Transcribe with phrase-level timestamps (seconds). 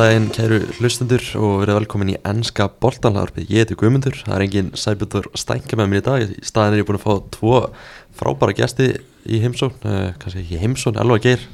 [0.00, 3.50] Daginn kæru hlustendur og verið velkomin í ennska boltanlarpið.
[3.52, 6.22] Ég heiti Guðmundur, það er engin sæbjörður stænka með mér í dag.
[6.24, 7.58] Í staðin er ég búin að fá tvo
[8.16, 8.86] frábæra gæsti
[9.28, 11.44] í heimsón, uh, kannski ekki heimsón, Elva Geir,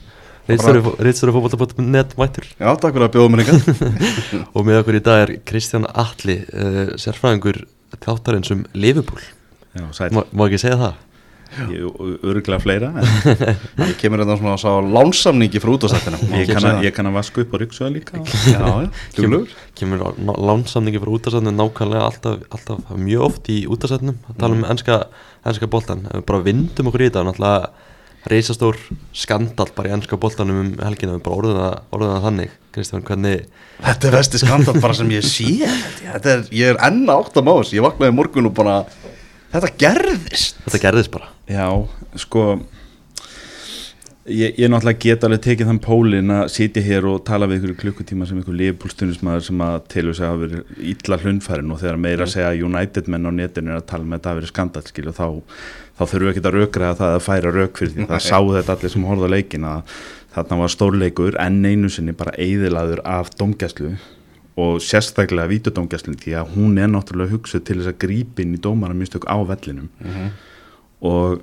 [0.47, 2.47] reytstöru fókbalta.net mættur.
[2.53, 4.07] Já, takk fyrir að bjóða mér ykkar.
[4.55, 7.65] og með okkur í dag er Kristján Alli, uh, sérfræðingur
[7.99, 9.27] þáttarins um Liverpool.
[9.75, 10.13] Já, sæl.
[10.15, 11.03] Má ekki segja það?
[11.73, 16.91] Ég öruglega fleira Ég kemur þetta hérna svona að sá lánsamningi frá útastættina Ég kann
[16.97, 18.21] kann að vaska upp á ryggsuða líka.
[18.55, 18.67] Já,
[19.17, 20.05] kemur, kemur
[20.51, 24.71] lánsamningi frá útastættina nákvæmlega alltaf, alltaf mjög oft í útastættinum að tala um mm.
[24.75, 25.01] ennska,
[25.47, 27.75] ennska boltan bara vindum okkur í þetta náttúrulega
[28.27, 28.79] reysastór
[29.15, 31.17] skandal bara í ennska boltanum um helgina.
[31.17, 32.57] Við bara orðum það þannig.
[32.75, 33.47] Kristján, hvernig
[33.79, 35.53] Þetta er vesti skandal bara sem ég sé.
[36.17, 38.81] Er, Ég er enna átt að mást ég vaknaði morgun og bara
[39.55, 40.61] þetta gerðist.
[40.67, 41.69] Þetta gerðist bara Já,
[42.19, 42.43] sko
[44.27, 47.77] ég, ég náttúrulega get alveg tekið þann pólin að sitja hér og tala við ykkur
[47.83, 52.01] klukkutíma sem ykkur liðpólstunismæður sem að telur sig að hafa verið ítla hlundfærin og þegar
[52.03, 55.07] meira að segja United menn á netinu er að tala með þetta að verið skandalskil
[55.13, 55.29] og þá,
[55.95, 58.53] þá þurfum við ekki að rökra að það að færa rök fyrir því það sáu
[58.57, 59.97] þetta allir sem horfa leikin að
[60.37, 63.95] þarna var stórleikur en einu sinni bara eiðilaður af domgæslu
[64.57, 69.29] og sérstaklega vítudómgæslinn því að hún er náttúrulega hugsuð til þess að grípin í dómaramistök
[69.29, 70.27] á vellinum uh mhm.
[70.27, 70.53] -huh.
[71.05, 71.43] Og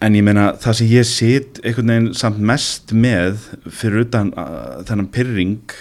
[0.00, 4.80] en ég meina það sem ég sitt einhvern veginn samt mest með fyrir utan uh,
[4.88, 5.74] þennan pyrring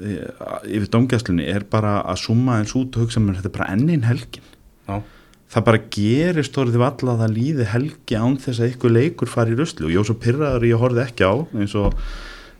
[0.00, 3.72] uh, yfir dómgæslinni er bara að summa eins út og hugsa mér þetta er bara
[3.74, 4.46] ennin helgin
[4.86, 5.02] Já.
[5.52, 9.56] það bara gerist orðið valla að það líði helgi án þess að ykkur leikur fari
[9.56, 12.08] í röstlu og ég var svo pyrraður ég horfið ekki á eins og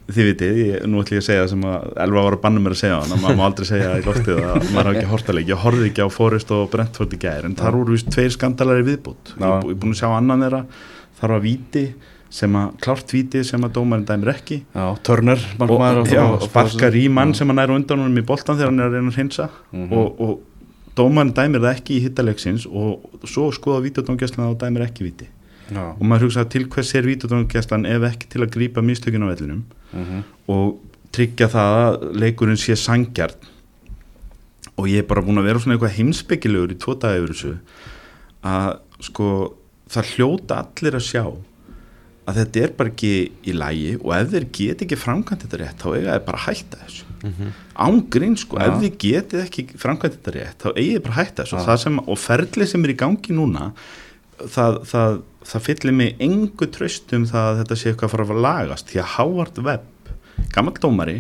[0.07, 2.61] þið vitið, ég, nú ætlum ég að segja það sem að Elva var að banna
[2.63, 5.13] mér að segja þannig að maður má aldrei segja í loftið að maður hafa ekki
[5.13, 8.35] hortaleg ég horfið ekki á Forrest og Brentford í gæri en þar voru vist tveir
[8.37, 10.63] skandalari viðbútt ég er búin að sjá annan þeirra
[11.19, 11.87] þar var viti
[12.37, 14.59] sem að klárt viti sem að dómarinn dæmir ekki.
[14.75, 14.87] Já,
[16.11, 18.91] já, og barkar í mann sem að næra undan honum í boltan þegar hann er
[18.91, 19.97] að reyna að hinsa mm -hmm.
[19.97, 25.07] og, og dómarinn dæmir það ekki í hittalegsins og svo skoða vítadómgæslan og dæmir ekki
[25.07, 25.29] viti
[25.71, 25.95] Já.
[25.99, 29.65] og maður hugsa til hvers er vítadónarkjæslan ef ekki til að grýpa mistökun á vellinum
[29.93, 30.05] mhm.
[30.05, 30.23] -huh.
[30.47, 30.79] og
[31.17, 33.53] tryggja það að leikurinn sé sangjart
[34.77, 37.53] og ég er bara búin að vera svona eitthvað heimsbyggilegur í tvo dagi yfir þessu
[38.47, 39.29] að sko
[39.93, 41.25] það hljóta allir að sjá
[42.27, 43.13] að þetta er bara ekki
[43.47, 46.47] í lægi og ef þeir geti ekki framkvæmt þetta rétt þá eiga þeir bara að
[46.49, 47.37] hætta þessu mhm.
[47.39, 47.53] -huh.
[47.87, 48.67] ángrín sko, ja.
[48.67, 51.77] ef þeir geti ekki framkvæmt þetta rétt þá eiga þeir bara að hætta þessu ja.
[51.85, 53.71] sem, og ferli sem er í gangi núna
[54.43, 58.47] það, það það fyllir mig engu tröstum það að þetta sé eitthvað að fara að
[58.47, 60.11] lagast því að Howard Webb,
[60.55, 61.17] gammal dómari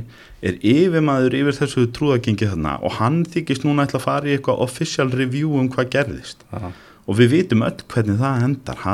[0.47, 4.62] er yfirmaður yfir þessu trúðagengi þarna og hann þykist núna ætla að fara í eitthvað
[4.66, 6.44] official review um hvað gerðist.
[6.53, 6.72] Aha.
[7.06, 8.84] og við vitum öll hvernig það endar.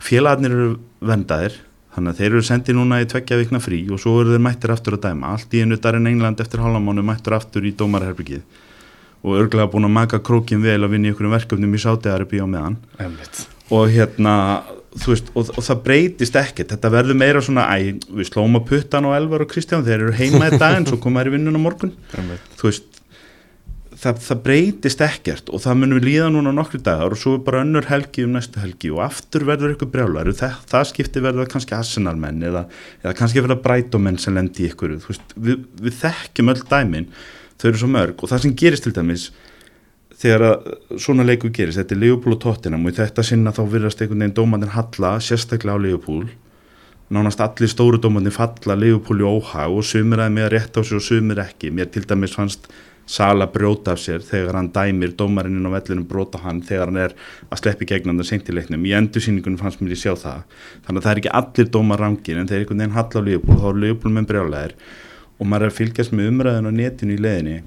[0.00, 0.70] Félagarnir eru
[1.00, 1.54] vendaðir
[1.94, 4.72] þannig að þeir eru sendið núna í tveggja vikna frí og svo eru þeir mættir
[4.72, 5.34] aftur að dæma.
[5.34, 8.44] Allt í einu darinn England eftir halvamánu mættir aftur í dómarherbyggið
[9.20, 12.46] og örglega búin að maka krókin vel að vinna í einhverjum verkefnum í sátegarbi á
[12.48, 12.78] meðan.
[13.00, 14.34] Einmitt og hérna
[15.06, 16.74] veist, og, og það breytist ekkert.
[16.74, 20.16] Þetta verður meira svona, æ, við slóum að puttan og Elvar og Kristján, þeir eru
[20.18, 21.94] heima í dag en svo koma þær í vinnun á morgun.
[22.62, 23.00] Veist,
[24.00, 27.44] það, það breytist ekkert og það munum við líða núna nokkru dagar og svo er
[27.46, 31.50] bara önnur helgi um næstu helgi og aftur verður ykkur brjálar það, það skiptir verður
[31.52, 32.64] kannski arsenalmenn eða,
[33.04, 37.10] eða kannski verður brætómenn sem lendir ykkur veist, við, við þekkjum öll dæmin
[37.60, 39.28] þau eru svo mörg og það sem gerist til dæmis
[40.20, 40.68] þegar að
[41.00, 44.36] svona leiku gerist, þetta er Leopold og Tottenham og þetta sinna þá virðast einhvern veginn
[44.36, 46.28] dómandir halla, sérstaklega á Leopold.
[47.10, 51.00] Nánast allir stóru dómandir falla Leopold í óhag og sumir að mér rétt á sig
[51.00, 52.70] og sumir ekki, mér til dæmis fannst
[53.10, 57.14] Sala brjóta af sér þegar hann dæmir dómarinn á vellinum brota hann þegar hann er
[57.50, 60.44] að sleppi gegnan það sengtileiknum í endursýningunum fannst mér í sjá það.
[60.84, 63.58] Þannig að það er ekki allir dómar rangir en þeir einhvern veginn halla á Leopold,
[63.64, 64.76] þá er Leopold með brjálæðir
[65.40, 67.58] og maður er að fylgjast með umræðin á netinu í leðinni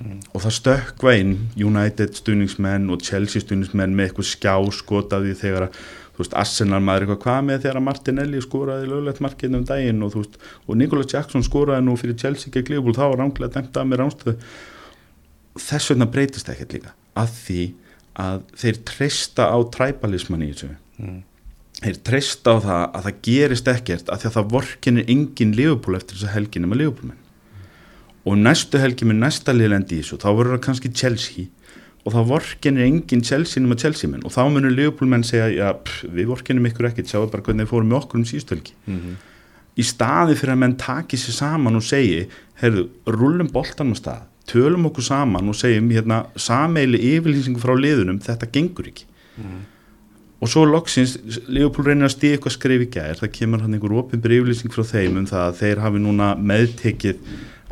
[0.00, 0.22] mm.
[0.32, 5.78] og það stökkva inn United stuðningsmenn og Chelsea stuðningsmenn með eitthvað skjá skotaði þegar að
[6.18, 10.38] veist, Arsenal maður eitthvað hvað með þegar Martinelli skoraði löglegt markinn um daginn og veist,
[10.66, 14.04] og Nicolas Jackson skoraði nú fyrir Chelsea ekki glífból, þá var ránglega dæmt að mér
[14.04, 14.36] ránstöðu
[15.64, 17.60] þess vegna breytist ekkert líka að því
[18.24, 20.70] að þeir treysta á træbalisman í þessu
[21.02, 21.20] mm.
[21.82, 25.98] þeir treysta á það að það gerist ekkert að því að það vorkinir engin liðupól
[25.98, 27.23] eftir þessa helgin um að liðupólmenn
[28.24, 31.46] og næstu helgi með næsta liðlendi í þessu þá verður það kannski Chelsea
[32.04, 35.68] og þá vorkenir enginn Chelsea nema Chelsea menn og þá munur Liverpool menn segja já,
[35.76, 38.98] pff, við vorkenum ykkur ekkert, sjáu bara hvernig þið fórum með okkur um síðustölki mm
[38.98, 39.16] -hmm.
[39.80, 42.26] í staði fyrir að menn taki sér saman og segi
[42.60, 48.20] heyrðu, rullum boltan á stað tölum okkur saman og segjum hérna, sameili yfirlýsingu frá liðunum,
[48.20, 49.62] þetta gengur ekki mm -hmm.
[50.40, 51.18] og svo loksins,
[51.48, 54.84] Leopold reynir að stíða eitthvað skrif í gær, það kemur hann einhver opin breyflýsing frá
[54.84, 57.16] þeim um það að þeir hafi núna meðtekið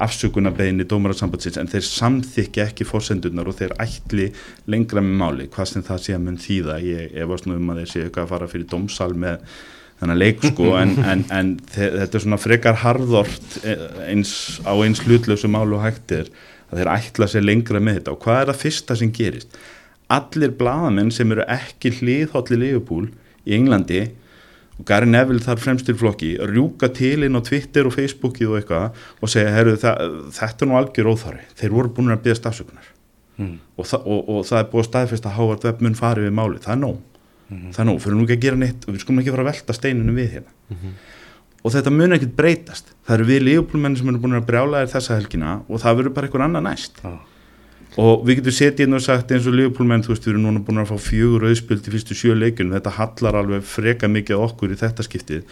[0.07, 4.31] afsökunarbeginni dómarasambandsins en þeir samþykja ekki fórsendurnar og þeir ætli
[4.73, 7.83] lengra með máli, hvað sem það sé að mun þýða, ég efast nú um að
[7.83, 9.45] þeir sé eitthvað að fara fyrir dómsal með
[10.03, 14.33] þennan leik sko, en, en, en þe- þetta er svona frekar harðort eh, eins,
[14.67, 16.33] á eins hlutlösu málu og hægtir
[16.73, 19.61] að þeir ætla sér lengra með þetta og hvað er það fyrsta sem gerist?
[20.13, 23.07] Allir blaðamenn sem eru ekki hliðhólli Liverpool
[23.49, 24.03] í Englandi
[24.83, 28.99] og Gary Neville þar fremstur flokki rjúka til inn á Twitter og Facebooki og eitthvað
[29.23, 32.91] og segja, herru, þetta er nú algjör óþári, þeir voru búin að byggja stafsökunar
[33.41, 33.55] Mm.
[33.81, 36.35] og, þa og, og það er búið að staðfesta að Howard Webb mun farið við
[36.37, 36.99] máli, það er nóg.
[37.73, 39.49] Það er nóg, fyrir nú ekki að gera neitt og við skulum ekki fara að
[39.49, 40.93] velta steinunum við hérna.
[41.63, 42.93] Og þetta mun ekkert breytast.
[43.09, 46.15] Það eru við lífbólmenn sem eru búin að brjála þér þessa helgina og það verður
[46.19, 47.01] bara einhver annað næst.
[47.03, 47.13] Já.
[48.01, 50.65] Og við getum setið inn og sagt eins og lífbólmenn, þú veist, við erum núna
[50.65, 54.73] búin að fá fjögur auðspjöld í fyrstu sjö leikun þetta hallar alveg freka mikið okkur
[54.73, 55.45] í þetta skiptið.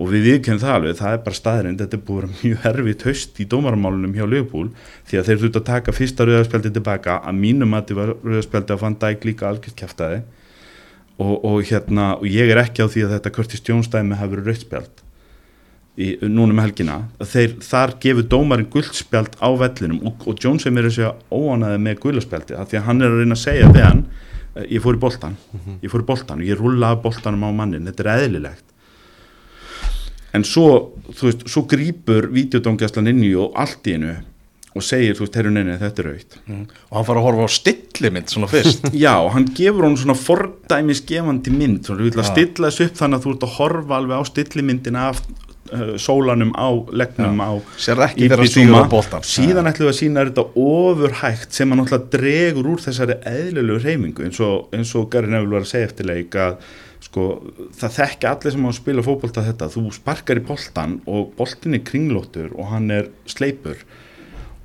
[0.00, 2.62] Og við viðkennum það alveg, það er bara staðrind þetta er búin að vera mjög
[2.64, 4.70] herfið höst í dómaramálunum hjá Liverpool
[5.10, 7.18] því að þeir þurft að taka fyrsta rauðarspjaldi tilbaka.
[7.26, 10.22] Að mínum að þetta var rauðarspjaldi að fann dæk líka algjört kæftæði
[11.20, 14.38] og, og hérna, og ég er ekki á því að þetta Curtis Jones dæmi hafi
[14.38, 15.04] verið rauðspjald
[16.00, 16.96] í, núna með helgina
[17.32, 21.82] þeir, þar gefur dómarinn guldspjald á vellinum og, og Jones er mér að segja óanaði
[21.84, 24.02] með guldspjaldi af því að hann er að reyna að segja við hann
[24.56, 25.36] eh, ég fór í boltan,
[25.84, 28.66] ég fór í boltan og ég rúlaði boltanum á mannin, þetta er eðlilegt.
[30.36, 30.66] En svo,
[31.10, 34.12] þú veist, svo grýpur videodóngjastlan inn í og allt í einu
[34.78, 36.60] og segir, þú veist, herru neini, þetta er aukt Mm.
[36.90, 38.84] og hann fara að horfa á stillimynd svona fyrst.
[39.04, 43.18] Já, hann gefur hún svona fordæmisgefandi mynd, svona við vil að stilla þessu upp þannig
[43.18, 45.20] að þú ert að horfa alveg á stillimyndina af
[45.72, 47.50] uh, sólanum á leggnum á
[47.80, 48.66] sér ekki í þegar Bizuma.
[48.66, 52.84] stígur á boltan síðan ætlum við að sína þetta ofurhægt sem hann náttúrulega dregur úr
[52.84, 56.60] þessari eðlilegu reymingu eins og, og Gary Neville var að segja eftir leik að
[57.04, 57.26] sko,
[57.80, 61.78] það þekki allir sem á að spila fótbolta þetta, þú sparkar í boltan og boltin
[61.78, 63.80] er kringlóttur og hann er sleipur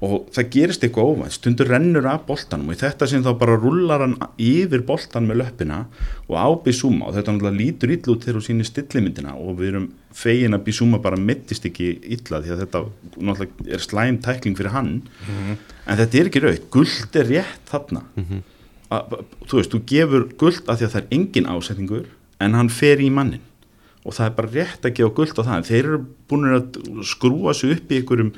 [0.05, 3.55] og það gerist eitthvað óvænt, stundur rennur af boltanum og í þetta sem þá bara
[3.57, 5.79] rullar hann yfir boltan með löppina
[6.27, 9.71] og á Bissúma og þetta náttúrulega lítur illa út þegar þú sýnir stillimyndina og við
[9.71, 11.87] erum fegin að Bissúma bara mittist ekki
[12.17, 12.83] illa því að þetta
[13.15, 14.91] náttúrulega er slæm tækling fyrir hann.
[15.85, 18.03] En þetta er ekki raut, guld er rétt þarna.
[18.91, 22.05] A, a, þú veist, þú gefur guld af því að það er engin ásetningur
[22.45, 23.41] en hann fer í mannin
[24.05, 25.55] og það er bara rétt að gefa guld á það.
[25.57, 25.99] En þeir eru
[26.29, 26.79] búin að
[27.09, 28.35] skrúa sig upp í einhverjum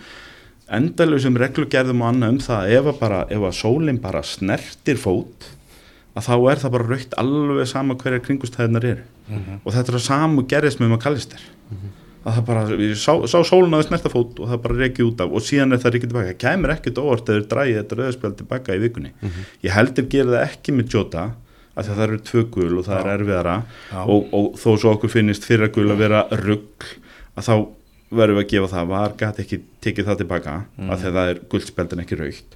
[0.77, 4.99] endalausum reglugerðum og annað um það að ef að bara, ef að sólinn bara snertir
[4.99, 5.51] fót
[6.17, 9.05] að þá er það bara raukt alveg sama hverja kringustæðunar eru.
[9.63, 11.47] Og þetta er að samu gerðist með maður kallistir
[12.27, 15.05] að það bara, ég sá, sá sólinn að það snerta fót og það bara reykja
[15.07, 17.97] út af og síðan er það reykja tilbaka, það kæmur ekkert óvart eða dræði þetta
[18.01, 19.11] rauðspjál tilbaka í vikunni.
[19.63, 21.23] Ég heldur gera það ekki með Jota
[21.77, 23.55] af því að það eru tvö gul og það er erfiðara.
[23.93, 23.99] Já.
[24.03, 26.87] og, og þó svo okkur finnist fyrra gul að vera rugg
[27.37, 27.55] að þá
[28.09, 30.92] verðum við að gefa það var gæti ekki tekið það tilbaka mm.
[30.92, 32.56] af því að það er guldspjaldin ekki raukt.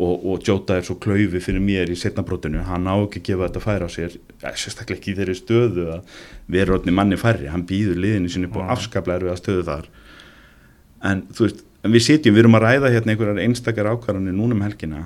[0.00, 3.48] Og, og Jota er svo klaufi fyrir mér í setnabrótinu, hann á ekki að gefa
[3.48, 6.20] þetta færa á sér, sérstaklega ekki í þeirri stöðu að
[6.54, 7.50] vera orðni manni færri.
[7.52, 9.90] Hann býður liðinu sinni på afskaplega erfiða stöðu þar.
[11.10, 14.56] En þú veist, en við sitjum, við erum að ræða hérna einhverjar einstakar ákvarðanir núna
[14.56, 15.02] um helgina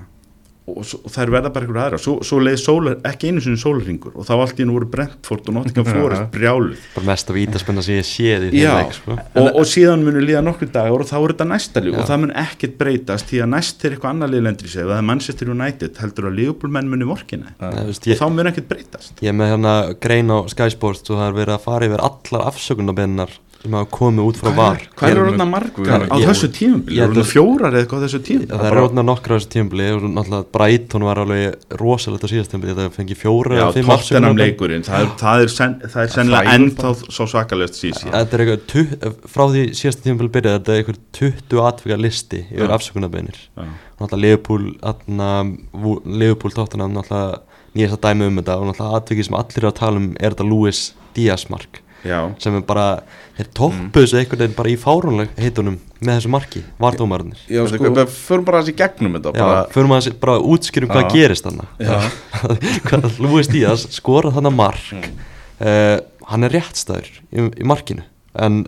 [0.65, 3.61] og, og það er verða bara einhverja aðra svo, svo leið sólar, ekki einu sinni
[3.61, 6.87] sólarringur og þá allt í nú voru Brentford og Nottingham Forest brjáluð.
[6.95, 9.17] Bara mest að vítaspenna sem ég séð í þeim Já, leik sko.
[9.43, 12.23] og, og síðan munu líða nokkru dagur og þá er þetta næsta líf og það
[12.25, 15.53] mun ekkert breytast því að næst er eitthvað annar lið lendur í sig er Manchester
[15.53, 17.53] United heldur að Liverpool-menn muni vorkina.
[17.61, 19.21] Og ég, þá mun ekkert breytast.
[19.21, 22.07] ég er með hérna grein á Sky Sports og það er verið að fara yfir
[22.09, 24.83] allar afsökunarbennar sem hafa komið út frá var.
[25.01, 26.97] Hvað er orðna margar á ég- þessu tímubili?
[26.99, 28.51] ég Er held orðna að- fjórar eða eitthvað á þessu Já, tímubili?
[28.53, 32.51] það er rótna nokkra á þessu tímabili og náttúrulega Brighton var alveg rosalegt á síðast
[32.53, 32.75] tímabili.
[32.75, 36.13] Þetta fengi fjóra Já, eða fimm afsökunarbenn leikurinn það er, það er, sen, það er
[36.15, 40.79] sennilega ennþá svo svakalegt sísi Þetta er eitthvað, frá því síðasta tímabili byrjaði þetta er
[40.85, 43.39] eitthvað 20 atvika listi yfir afsökunarbeinir.
[44.01, 44.21] Náttúrulega
[46.05, 47.41] Liverpool tóttina náttúrulega
[47.75, 50.35] nýjast að dæmi um þetta og náttúrulega atviki sem allir eru að tala um er
[50.35, 50.83] þetta Luis
[51.17, 52.87] Díaz mark Já, sem er bara,
[53.39, 57.91] þeir toppuðu þessu einhvern veginn bara í fárunleg heitunum með þessu marki, vardómarnir Já, sko,
[57.97, 61.85] við förum bara þessi gegnum þetta Já, bara, maður að bara útskýrum hvað gerist þannig
[61.85, 61.99] Já.
[62.89, 65.21] hvað Luis Díaz skorað þannig mark Mm.
[65.65, 68.03] uh, hann er réttstæður í, í markinu
[68.35, 68.65] en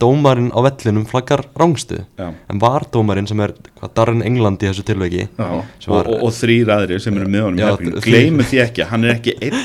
[0.00, 2.30] dómarinn á vellinum flaggar rángstuð Já.
[2.48, 5.48] en vardómarinn sem er hvað, Darren England í þessu tilvegi Já.
[5.80, 8.00] sem Og, var, og, og þrír aðrir sem eru með honum.
[8.04, 9.60] Gleymið því ekki, hann er ekki einn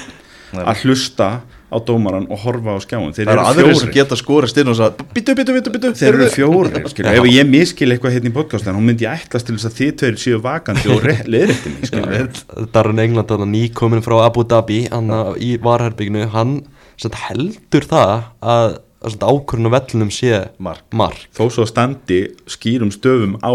[0.62, 1.29] að hlusta
[1.72, 3.96] á dómaran og horfa á skjáin þeir eru aðrir sem fjórir.
[3.96, 7.48] geta skorist inn og sagði Bittu, bittu, bittu, bittu þeir eru fjórir, skilur, ef ég
[7.48, 10.42] miskil eitthvað hérna í podcastan, hún myndi ég ætlast til þess að þið tveir séu
[10.44, 16.28] vakandi og leðrætti mig, skilur Darren England hann nýkomin frá Abu Dhabi hann í varherbygginu
[16.36, 16.58] hann
[17.01, 18.75] heldur það að,
[19.08, 20.84] að ákvörðun á vellinum sé Mark.
[20.94, 21.24] mark.
[21.34, 22.20] þó svo að standi
[22.51, 23.54] skýrum stöfum á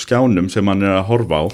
[0.00, 1.44] skjánum sem hann er að horfa á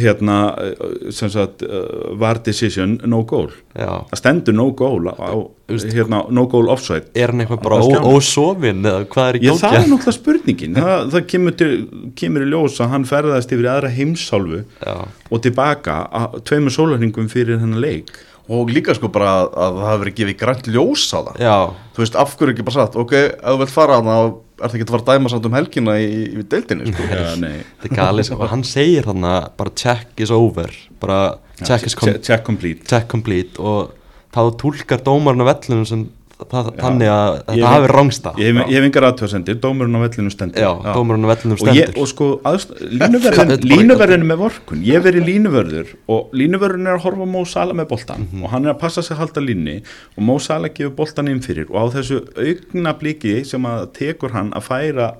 [0.00, 3.50] hérna eh, sem sagt uh, var decision no goal.
[3.76, 4.02] Já.
[4.10, 5.30] það stendur no goal á, á
[5.70, 7.10] hérna, no goal offside.
[7.14, 10.80] Er hann eitthvað bara Á ósofinn eða hvað er í Já, það er náttúrulega spurningin.
[10.80, 11.70] Það, það kemur, til,
[12.18, 14.96] kemur í ljós að hann ferðast yfir aðra heimsálfu Já.
[15.30, 18.12] og tilbaka að tveimur sólarningum fyrir hennar leik.
[18.50, 21.36] Og líka sko bara að, að það verið gefið grænt ljós á það.
[21.44, 21.56] Já,
[21.94, 24.68] Þú veist, af hverju ekki bara sagt Ok, ef þú vilt fara hana þá er
[24.70, 27.06] það ekki að fara að dæma samt um helgina í, í deildinni sko.
[27.10, 29.26] Þetta er galið og hann segir hann
[29.56, 30.74] bara check is over.
[31.02, 31.20] Bara
[31.62, 32.86] check is com check, complete.
[32.90, 33.56] check complete.
[33.58, 33.94] Og
[34.34, 36.06] þá tólkar dómarinn á vellinum sem
[36.50, 40.30] það, þannig að Ég þetta hafi rángsta Ég hef, ég engar aðtöðsendir, dómurinn á vellinu
[40.30, 40.60] stendur.
[40.62, 42.00] Já, dómarinn á vellinum og, ég, stendur.
[42.02, 46.86] og sko aðst, línuverðin, Þetta er bara- línuverðin með vorkun ég verið línuvörður og línuvörðin
[46.88, 48.42] er að horfa Mó Sala með boltan Mhm.
[48.44, 49.82] og hann er að passa sig að halda línni
[50.16, 51.66] og Mó Sala gefur boltan inn fyrir.
[51.70, 55.14] Og á þessu augna bliki sem að tekur hann að færa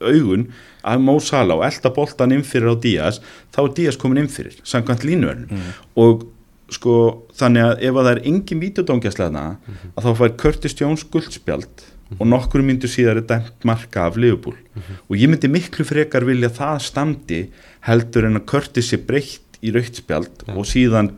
[0.00, 0.46] augun
[0.86, 3.20] að Mó Sala og elda boltan inn fyrir á Díaz
[3.52, 5.72] þá er Díaz komin inn fyrir samkvæmt línuverðin Mhm.
[5.96, 6.24] og
[6.70, 6.94] sko
[7.34, 9.92] þannig að ef að það er engin vítjadóngjastleðna Mhm.
[9.96, 11.86] að þá fær Curtis Jones guldspjald
[12.18, 14.96] og nokkur myndur síðar er dæmt marka af Liverpool Mhm.
[15.10, 17.48] og ég myndi miklu frekar vilja það standi
[17.86, 21.12] heldur en að Curtis sé breytt í rauktspjald og síðan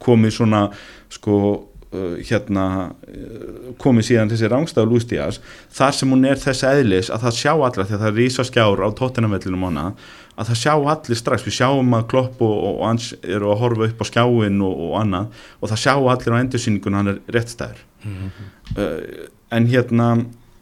[0.00, 0.70] komið svona
[1.10, 5.40] sko uh, hérna uh, komið síðan þessi rángstaf Luis Díaz
[5.74, 8.78] þar sem hún er þess eðlis að það sjá allar þegar það er rísa skjár
[8.86, 9.94] á tóttinamvellinum hana
[10.40, 11.46] að það sjá allir strax.
[11.46, 14.98] Við sjáum að Klopp og, og hans eru að horfa upp á skjáin og, og
[15.02, 17.86] annað og það sjá allir á endursýningun hann er réttstæður.
[18.00, 20.12] Uh, en hérna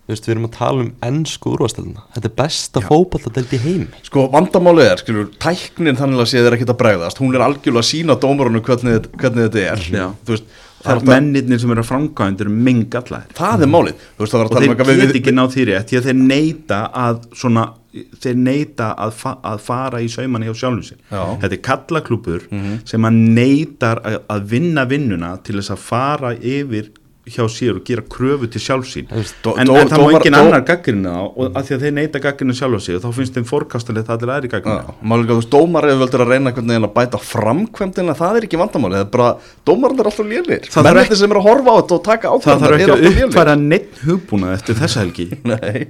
[0.08, 3.98] Þú veist, við erum að tala um ennsku úrvastelina Þetta er besta fótballadelt í heimi.
[4.06, 7.20] Sko, vandamálið er, skilur, tæknin þannig að séð er ekkert að bregðast.
[7.20, 9.84] Hún er algjörlega að sína dómarunum hvernig, hvernig þetta er.
[9.92, 10.06] Já.
[10.24, 10.48] Þú veist,
[10.80, 14.02] það er mennirnir sem eru að framkvæmd eru mengallæðir það er málið.
[14.14, 15.92] Þú veist, það var að og tala um þeir eitthvað get ekki náð því rétt
[15.92, 20.58] því að þeir neita að svona, þeir neita að, fa að fara í saumanni hjá
[20.62, 21.02] sjálfum sér.
[21.10, 22.46] Þetta er kallaklúpur
[22.88, 26.90] sem að neitar að, að vinna vinnuna til þess að fara yfir
[27.28, 29.24] hjá sér og gera kröfu til sjálfsín en,
[29.60, 32.78] en það má engin annar gaggrinu þá og að því að þeir neita gaggrinu sjálf
[32.78, 35.52] á sig og þá finnst þeim fórkastalegt að allir aðri gaggrinu er að þú veist,
[35.52, 39.30] dómar hefur veldur að reyna að bæta framkvæmdina, það er ekki vandamálið, það er bara,
[39.68, 42.38] dómarinn er alltaf lélir, Það mennir sem er að horfa á þetta og taka það
[42.38, 45.28] ákvæmdar þarf er ekki að uppfæra neitt hugbúnað eftir þessa helgi.
[45.52, 45.88] Nei,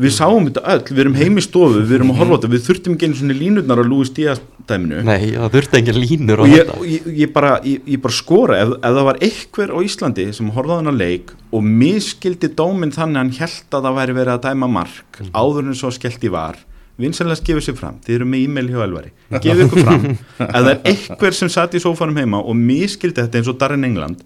[0.00, 2.50] við sáum þetta öll, við erum heim í stofu við erum að horfa á þetta,
[2.54, 4.40] við þurftum ekki einu svona línutnar á Lúis Díaz
[4.70, 5.02] dæminu.
[5.06, 6.78] Nei, það þurfti engin línur á þetta.
[6.78, 10.26] og ég, ég, bara, ég, ég bara skora ef, ef það var einhver á Íslandi
[10.36, 14.18] sem horfði á þennan leik og miskildi dóminn þannig að hann held að það væri
[14.20, 16.60] verið að dæma mark áður en svo skellt í var
[17.00, 19.10] vinsanlega gefið sér fram, þið eru með e-mail hjá Elvari.
[19.40, 20.02] Gefið ykkur fram,
[20.44, 23.86] ef það er einhver sem satt í sófanum heima og miskildi þetta eins og Darren
[23.88, 24.20] England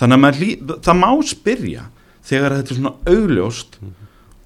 [0.00, 1.84] þannig að maður, það má spyrja
[2.26, 3.78] þegar þetta er svona augljóst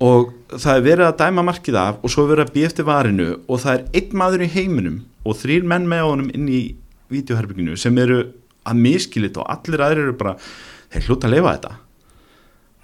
[0.02, 2.88] og það er verið að dæma markið af og svo er verið að býja eftir
[2.88, 6.62] varinu og það er einn maður í heiminum og þrýr menn með honum inn í
[7.12, 8.20] vídeoherbygginu sem eru
[8.66, 10.36] að miskilit og allir aðrir eru bara
[10.92, 11.74] þeir hlúta að lifa þetta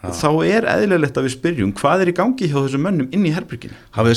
[0.03, 3.31] þá er eðlilegt að við spyrjum hvað er í gangi hjá þessum mönnum inn í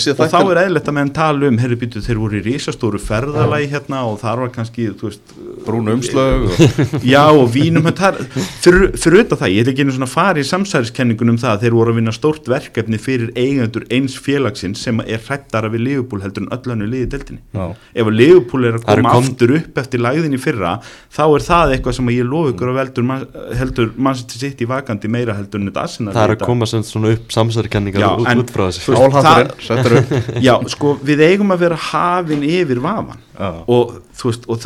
[0.01, 2.43] séð og þá þættina- er eðlilegt að meðan tala um herri býtu þeir voru í
[2.45, 6.49] risastóru ferðalagi hérna og þar var kannski veist, brún umslög og...
[7.13, 8.17] Já og vínum þar,
[8.63, 10.09] fyrir, fyrir auðvitað það, ég ætla ekki einu svona
[10.41, 14.99] í samsæriskenningunum það að þeir voru að vinna stórt verkefni fyrir eigendur eins félagsins sem
[15.05, 17.41] er hrættara við Liverpool heldur en öllannu liði deltinni.
[17.53, 17.69] Já.
[17.93, 20.79] Ef að Liverpool er að koma kom- aftur upp eftir læðin í fyrra,
[21.13, 22.49] þá er það eitthvað sem ég lof
[25.75, 26.33] ykkur að veldur, man- heldur Manchester City vakandi meira heldur en þetta Arsenal Það er
[26.35, 28.81] að koma sem svona upp samsærikenningar Já, út, út frá þessu.
[29.15, 33.49] það- Já, sko, við eigum að vera hafin yfir vafan Já.
[33.67, 34.61] og veist, og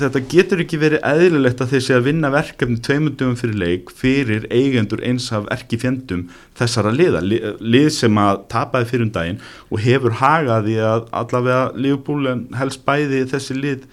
[0.00, 4.48] þetta getur ekki verið eðlilegt að þeir sé að vinna verkefni tveimundum fyrir leik fyrir
[4.50, 6.24] eigendur eins af erki fjendum
[6.58, 9.38] þessara liða, li, lið sem að tapaði fyrir um daginn
[9.70, 13.86] og hefur hagaði að allavega Liverpool en helst bæði þessi lið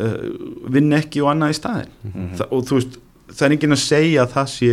[0.00, 0.16] uh,
[0.72, 1.92] vinna ekki og annað í staðin
[2.40, 2.96] Þa, og þú veist,
[3.36, 4.72] það er enginn að segja að það sé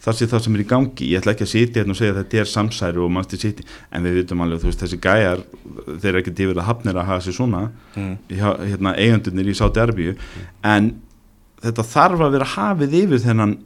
[0.00, 2.12] það sé það sem er í gangi, ég ætla ekki að sitja hérna og segja
[2.14, 5.42] að þetta er samsæri og mannstu sitja en við vitum alveg, þú veist, þessi gæjar
[6.00, 7.62] þeir eru ekkert yfir að hafnir að hafa sér svona
[7.96, 8.16] Mm.
[8.30, 10.14] hérna, eigandunir í Sáti Arbíu
[10.64, 10.92] en
[11.60, 13.58] þetta þarf að vera hafið yfir þennan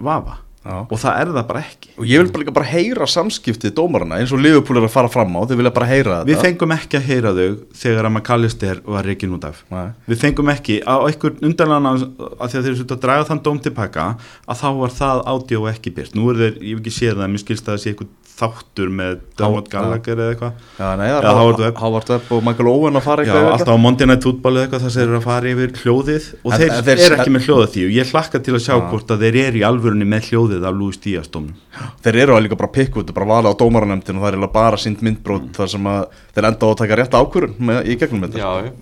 [0.00, 0.76] vafa Já.
[0.84, 4.34] og það er það bara ekki og ég vil bara bara heyra samskiptið dómarana eins
[4.36, 6.98] og Liverpool er að fara fram á þau vilja bara heyra Við þetta fengum ekki
[6.98, 7.48] að heyra þau
[7.82, 9.86] þegar að McAllister var reikin út af Nei.
[10.12, 12.06] Við fengum ekki á einhver undanlega að
[12.36, 14.08] að þeir eru svolítið að draga þann dóm tilbaka
[14.44, 17.32] að þá var það ádió ekki byrt Nú er þeir, ég hef ekki séð það,
[17.32, 19.72] mér skilst að það sé eitthvað þáttur með Dermot Já.
[19.74, 21.78] Gallagher eða eitthvað Já, Já, Howard er Webb.
[21.82, 24.54] Howard Webb og Michael Owen að fara Já, eitthvað yfir alltaf á Monday Night Football
[24.60, 27.02] eða eitthvað þar sem þeir eru að fara yfir hljóðið og En- þeir, en þeir-
[27.08, 28.84] eru ekki með hljóðið því og ég hlakka til að sjá Já.
[28.92, 31.54] hvort að þeir eru í alvörunni með hljóðið af Louis Díaz dómnum.
[32.02, 34.76] Þeir eru að líka bara pikku þetta, bara vala á dómaranemndin og það er bara
[34.78, 38.22] sínt myndbrót þar sem að þeir enda á að taka rétt ákvörun með, í gegnum
[38.26, 38.72] þetta Já, já.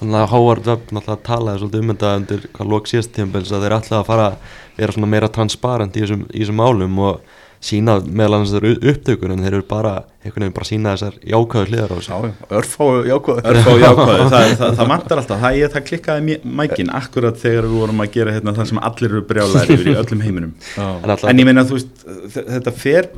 [0.00, 3.62] Þannig að Howard Webb náttúrulega talaði svolítið um þetta undir hvað lók síðast tímabils að
[3.66, 7.20] þeir ætlaði að fara að vera svona meira transparent í þessum, í þessum málum og
[7.64, 11.70] sína meðal annars þeir upptökur en þeir eru bara, einhvern veginn bara sína þessar jákvæðu
[11.72, 12.32] hliðar á þessu.
[12.58, 15.42] Örfá jákvæð Örfá jákvæði, það, það, það mantar alltaf.
[15.42, 19.10] Það, ég, það klikkaði mækin akkurat þegar við vorum að gera hérna, það sem allir
[19.10, 20.52] eru brjálæri yfir í öllum heiminum.
[20.78, 22.04] En alltaf, en ég meina þú veist
[22.38, 23.10] þetta fer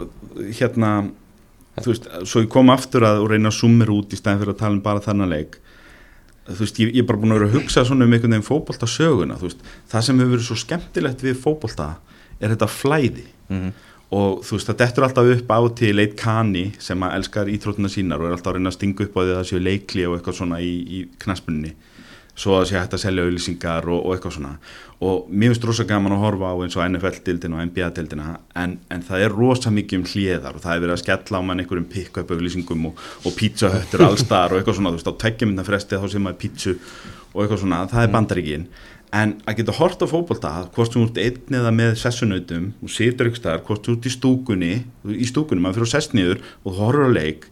[0.61, 0.93] hérna
[1.81, 4.63] þú veist, svo ég kom aftur að reyna að sumir út í stæðin fyrir að
[4.63, 5.61] tala um bara þennan leik.
[6.51, 8.47] Þú veist, ég, ég er bara búin að vera að hugsa svona um einhvern veginn
[8.47, 9.61] fótbolta söguna þú veist,
[9.93, 11.91] það sem hefur verið svo skemmtilegt við fótbolta
[12.41, 13.27] er þetta flæði.
[13.53, 13.71] Mhm.
[14.11, 17.91] Og þú veist, það dettur alltaf upp á til eitt kani sem að elskar íþrótuna
[17.93, 20.07] sínar og er alltaf að reyna að stinga upp á því að það séu leikli
[20.09, 21.75] og eitthvað svona í, í knaspunni
[22.41, 24.53] svo að sé hægt að selja auðlýsingar og, og eitthvað svona.
[25.05, 28.29] Og mér finnst rosa gaman að horfa á eins og NFL-dildina og NBA-dildina
[28.63, 31.47] en, en það er rosa mikið um hliðar og það er verið að skella á
[31.47, 35.53] mann einhverjum pick-up auðlýsingum og, og pizzahöttur allstar og eitthvað svona, þú veist, á tveggjum
[35.53, 36.77] minna fresti þá sem maður pizzu
[37.31, 38.67] og eitthvað svona, það er bandaríkin
[39.11, 43.31] en að geta hort á fótbolta hvort þú ert einn eða með sessunautum og situr
[43.31, 44.75] ykkur staðar, hvort þú ert í stúkunni
[45.11, 47.49] í stúkunni, maður fyrir að sest niður og horfur á leik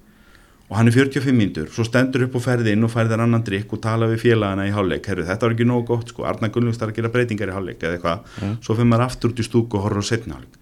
[0.68, 3.72] og hann er 45 mínútur, svo stendur upp og ferði inn og færðir annan drikk
[3.72, 6.78] og tala við félagana í hálfleik, herru þetta var ekki nógu gott sko, Arna Gunnlungs
[6.78, 9.80] þarf að gera breytingar í hálfleik eða eitthvað, svo fyrir maður aftur út í stúku
[9.80, 10.58] og horfur á setni hálfleik.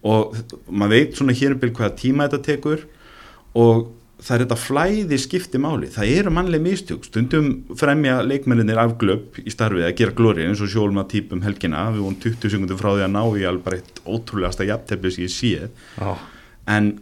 [0.00, 0.38] Og
[0.72, 2.86] maður veit svona hér um byrj hvaða tíma þetta tekur
[3.60, 3.90] og
[4.20, 9.52] það er þetta flæði skipti máli, það eru mannleg mistjók, stundum fremja leikmenninir afglöp í
[9.52, 12.90] starfið að gera glóri eins og sjálfum að típum helgina, við vorum 20 sekundum frá
[12.92, 16.10] því að ná í alveg eitt ótrúlegasta jafntefni sem ég sé Já,
[16.76, 16.92] en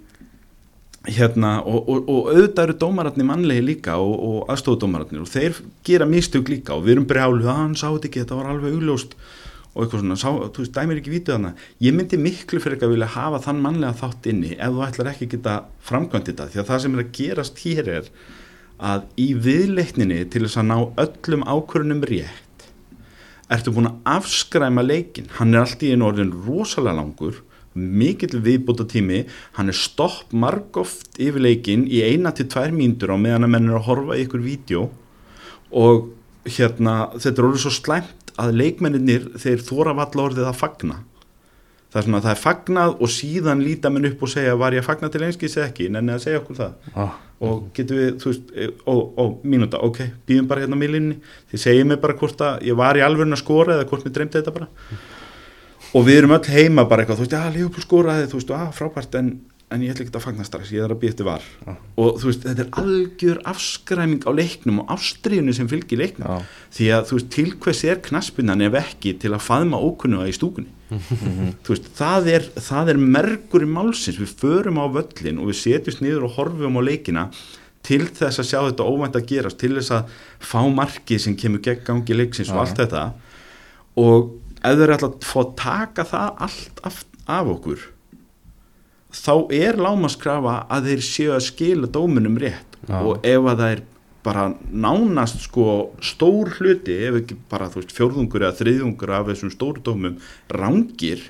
[1.08, 6.08] hérna og, og, og auðvitað eru dómaratni mannlegi líka og, og aðstofudómaratnir og þeir gera
[6.08, 9.14] mistök líka og við erum brjálu að hann sá þetta ekki, þetta var alveg augljóst
[9.78, 11.52] og eitthvað svona, sá, þú veist, dæmir ekki vítu þarna.
[11.86, 15.12] Ég myndi miklu fyrir ekki að vilja hafa þann mannlega þátt inni ef þú ætlar
[15.12, 15.54] ekki að geta
[15.86, 18.10] framkvæmt þetta, því að það sem er að gerast hér er
[18.78, 22.66] að í viðleikninni til þess að ná öllum ákvörunum rétt
[23.52, 27.40] ertu búin að afskræma leikin hann er allt í einu orðin rosalega langur
[27.78, 29.24] mikill viðbúta tími
[29.58, 33.70] hann er stopp margóft yfir leikin í eina til tvær mínútur á meðan að menn
[33.70, 34.86] er að horfa ykkur vídeo
[35.74, 36.08] og
[36.48, 40.98] hérna þetta er orðið svo slæmt að leikmenninir þeir þóra valla orðið að fagna.
[41.88, 44.82] Það er svona það er fagnað og síðan líta menn upp og segja var ég
[44.84, 45.86] að fagna til einskis eða ekki?
[45.92, 46.88] Nenni að segja okkur það.
[46.92, 47.06] Já,
[47.48, 51.16] og getum við, þú veist, e, ó, mínúta, ok, býðum bara hérna á miðlinni.
[51.48, 54.14] Þið segið mér bara hvort að ég var í alvörun að skora eða hvort mér
[54.18, 54.68] dreymdi þetta bara.
[55.96, 58.74] Og við erum öll heima bara eitthvað, þú veist, já, Leopold skoraði, þú veist, að
[58.76, 59.32] frábært en,
[59.68, 61.44] en ég ætla ekki að fagna strax, ég er að býða eftir var.
[62.00, 66.24] Og þú veist, þetta er algjör afskræming á leiknum og ástriðinu sem fylgir leiknum.
[66.24, 66.64] Já.
[66.78, 70.34] því að þú veist, til hvers er knaspinnan ef ekki til að faðma ókunnuga í
[70.36, 70.72] stúkunni?
[70.88, 75.60] Þú veist, það er, það er mergur í málsins, við förum á völlin og við
[75.60, 77.26] setjumst niður og horfum á leikina
[77.84, 81.62] til þess að sjá þetta óvænt að gerast til þess að fá markið sem kemur
[81.64, 82.62] gegn gangi leiksins og Já.
[82.64, 83.04] allt þetta.
[84.00, 84.32] Og
[84.64, 86.82] ef ætla að fá að taka það allt
[87.28, 87.86] af okkur
[89.18, 92.68] þá er lámaskrafa að þeir séu að skila dóminum rétt.
[92.88, 93.00] Já.
[93.02, 93.80] og ef að það er
[94.28, 95.64] bara nánast sko
[96.04, 100.18] stór hluti ef ekki bara þú veist fjórðungur eða þriðjungur af þessum stóru dómum
[100.52, 101.22] rangir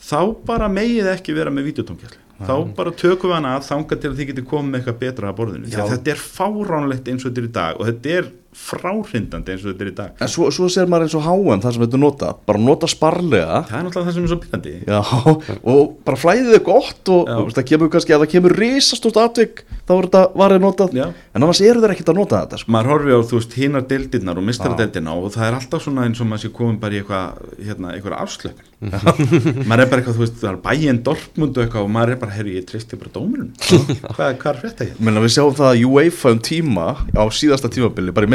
[0.00, 4.10] þá bara megið ekki vera með vídeotóngjall þá bara tökum við hana að þanga til
[4.10, 5.72] að þið getur komið með eitthvað betra að borðinu.
[5.76, 9.70] Þetta er fáránlegt eins og þetta er í dag og þetta er fráhrindandi eins og
[9.72, 10.14] þetta er í dag.
[10.20, 13.60] En svo, svo ser maður eins og háan það sem þetta nota bara nota sparlega.
[13.68, 15.00] Það er náttúrulega það sem er svo byrjandi Já,
[15.74, 19.62] og bara flæðið er gott og veist, það kemur kannski, ef það kemur risastótt atvik
[19.90, 20.96] þá er þetta varðið notað.
[21.00, 21.06] Já.
[21.34, 22.72] en annars eru þeir ekkert að nota þetta sko.
[22.74, 26.20] maður horfi á þú veist hinar deildirnar og mistaradeildina og það er alltaf svona eins
[26.22, 30.22] og maður sé komin bara í eitthvað hérna, eitthvað afslöfn maður er bara eitthvað þú
[30.22, 33.12] veist það er bæinn Dortmund og eitthvað og maður er bara herri ég tristi bara
[33.14, 33.50] dómurum
[34.16, 34.86] hvað, hvað er þetta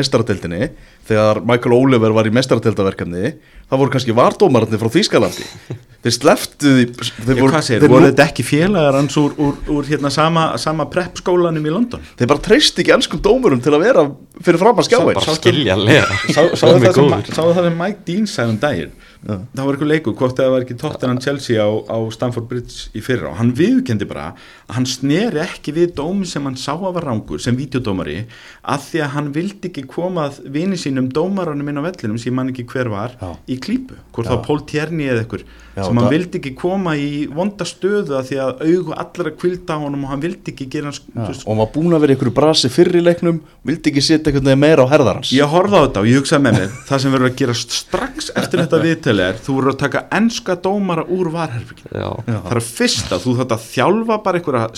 [0.05, 0.69] mestaradeildinni
[1.09, 3.33] þegar Michael Oliver var í mestaradeildaverkefni
[3.65, 5.45] það voru kannski vardómararnir frá Þýskalandi.
[6.05, 9.55] Þeir sleftu því þeir, Ég, hvað segir, þeir, voru þetta ekki félagar hans úr, úr,
[9.73, 12.03] úr hérna sama, sama prep skólanum í London?
[12.19, 14.03] þeir bara treyst ekki ennskum dómurum til að vera
[14.45, 18.93] fyrir fram að skilja lega Sáðu það, sem- Mike Dean sagði um daginn
[19.25, 19.39] Já.
[19.57, 23.01] það var eitthvað leikur, hvort það var ekki Tottenham Chelsea á, á Stamford Bridge í
[23.01, 24.27] fyrra og hann viðkendi bara
[24.67, 28.19] að hann sneri ekki við dómi sem hann sá að var rángur sem videodómari
[28.61, 32.53] að því að hann vildi ekki komað vini sínum dómaranum inn á vellinum sem man
[32.53, 33.31] ekki hver var Já.
[33.49, 34.35] í klípu, hvort Já.
[34.35, 38.37] þá Pól Tjerni eða eitthvað sem hann vildi ekki koma í vonda stöðu að því
[38.45, 41.51] að augu allar að kvilda á honum og hann vildi ekki gera hans veist, og
[41.51, 44.63] hann var búin að vera einhverju brasi fyrr í leiknum vildi ekki setja einhvern veginn
[44.63, 45.33] meira á herðar hans.
[45.35, 48.29] Ég horfði á þetta og ég hugsaði með mér það sem verður að gera strax
[48.41, 52.09] eftir þetta viðtali er þú verður að taka enska dómara úr Já.
[52.25, 54.69] það er að fyrsta, þú þátt að þjálfa bara einhverja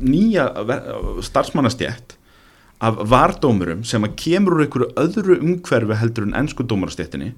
[0.00, 0.46] nýja
[1.28, 2.16] starfsmannastjætt
[2.78, 7.32] af vardómurum sem að kemur úr einhverju öðru umhverfi heldur en ensku dómarastjættinni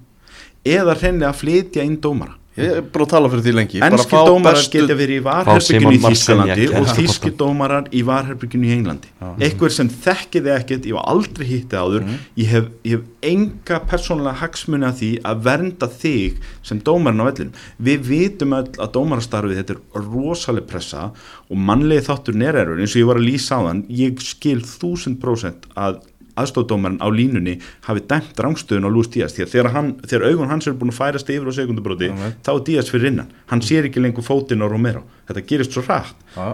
[0.67, 3.81] eða hreinlega að flytja inn dómara ég er bara að tala fyrir því lengi.
[4.11, 9.11] Fá dómarar geta verið í varherbygginu í Þískalandi og þíski dómarar í varherbygginu í Englandi.
[9.41, 12.07] Eitthvað sem þekkiði ekkert, ég var aldrei hittið áður.
[12.39, 17.25] Ég, hef, ég hef enga persónulega hagsmuni að því að vernda þig sem dómarinn á
[17.29, 17.59] vellinum.
[17.89, 21.09] Við vitum öll að dómarastarfið þetta er rosaleg pressa
[21.51, 25.21] og mannlegi þáttur nerærur eins og ég var að lýsa á þann ég skil þúsund
[25.21, 26.01] prósent að
[26.41, 27.55] aðstóðdómarinn á línunni
[27.87, 29.35] hafi dæmt rángstöðun á Lús Díaz.
[29.37, 32.41] Því að þegar, hann, þegar augun hans er búin að færast yfir á sekundubróti Alright.
[32.45, 33.31] þá er Díaz fyrir innan.
[33.51, 35.03] Hann sér ekki lengur fótinn á Romero.
[35.29, 36.15] Þetta gerist svo hratt.
[36.35, 36.45] Já,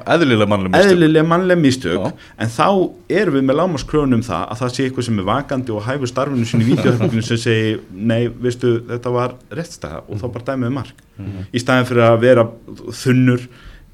[0.91, 1.97] eðlilega mannlega mistök.
[1.97, 2.11] Já.
[2.37, 2.67] en þá
[3.09, 6.45] erum við með lámaskrönum það að það sé eitthvað sem er vakandi og hæfur starfinu
[6.45, 11.01] sinni í vídeohörfinginu sem segi nei, veistu, þetta var réttstæða og þá bara dæmið mark.
[11.49, 12.45] Í staðin fyrir að vera
[13.01, 13.47] þunnur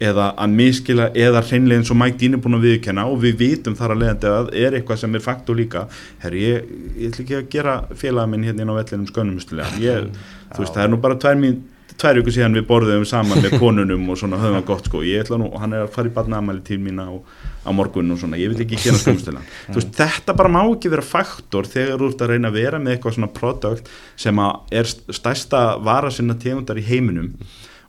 [0.10, 3.38] eða að miskila eða hreinlega eins og Mike Dean er búin að viðkenna og við
[3.42, 5.86] vitum þar að leiðandi að er eitthvað sem er faktor líka.
[6.24, 10.10] Herri, ég, ég ætla ekki að gera félaga minn hérna inn á vellinum skönumustilega ég,
[10.54, 11.62] þú veist, það er nú bara tvær mín
[12.00, 15.02] tvær ykkur síðan við borðum saman með konunum og svona höfum það gott sko.
[15.06, 18.22] Ég ætla nú, hann er að fara í barnaðamæli til mín á, á morgun og
[18.22, 22.02] svona, ég vil ekki gera skumustilega þú veist, þetta bara má ekki vera faktor þegar
[22.02, 23.94] þú ert að reyna að vera með eitthvað svona produkt
[24.26, 24.89] sem að er
[25.20, 27.32] stærsta vara sinna tegundar í heiminum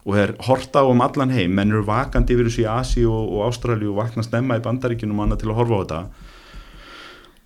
[0.04, 1.54] og er horta á um allan heim.
[1.56, 5.20] Menn eru vakandi yfir þessu í Asi og, og Ástralju og vakna snemma í bandaríkjunum
[5.20, 6.00] og annað til að horfa á þetta.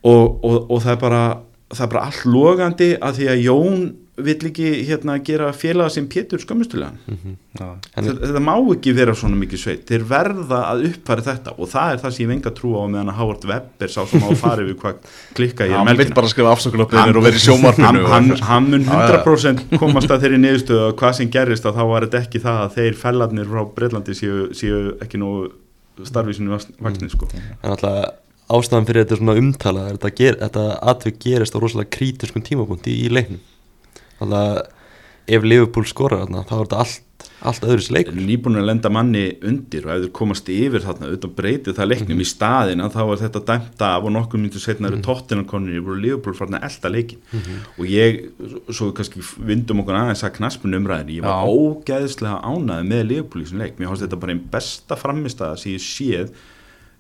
[0.09, 1.23] Og, og, og það er bara
[1.69, 3.81] það er bara allt logandi að því að Jón
[4.27, 6.97] vill ekki hérna gera félaga sem Pétur skömmustulegan.
[7.59, 7.67] Já.
[7.95, 9.85] En- þetta, þetta má ekki vera svona mikið sveit.
[9.89, 13.13] Þeir verða að uppfæra þetta og það er það sem ég venga trú á meðan
[13.13, 15.01] að Howard Webb er sá sem á að fara yfir hvað
[15.39, 18.13] klikka ég hann er vil melkina bara skrifa afsökunarbeðinir og vera í sjómarfinu hann, og
[18.13, 19.19] hann, hann mun Já, já.
[19.25, 22.63] 100% komast að þeirri niðurstöðu að hvað sem gerist að þá var þetta ekki það
[22.67, 25.33] að þeir fellarnir frá Breitlandi séu, séu ekki nú
[26.07, 27.27] starfísinu vagnir sko.
[27.35, 28.15] en alltaf
[28.49, 32.95] ástæðan fyrir þetta svona umtala er þetta, ger, þetta atvik gerist á rosalega krítiskum tímapunkti
[33.05, 33.41] í leiknum
[34.19, 34.65] þannig að
[35.29, 38.17] ef Liverpool skorar þarna þá er þetta allt, allt öðru sér leikur.
[38.17, 42.23] Nýbúin að lenda manni undir og ef þeir komast yfir þarna auðvitað breytið það leiknum
[42.23, 45.85] í staðin að þá er þetta dæmt af og nokkur myndir setna eru tóttinarkonir í
[45.85, 47.21] voru Liverpool farna elda leikin
[47.77, 48.21] og ég,
[48.73, 51.53] svo kannski vindum okkur aðeins að knaspun umræðin ég var Já.
[51.53, 55.77] ógeðslega ánæði með Liverpool í þessum leik, mér fannst þetta bara einn besta framistæða sem
[55.77, 56.33] ég séð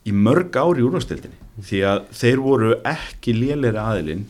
[0.05, 4.27] í mörg ári í úrvastildinni því að þeir voru ekki lélæri aðilinn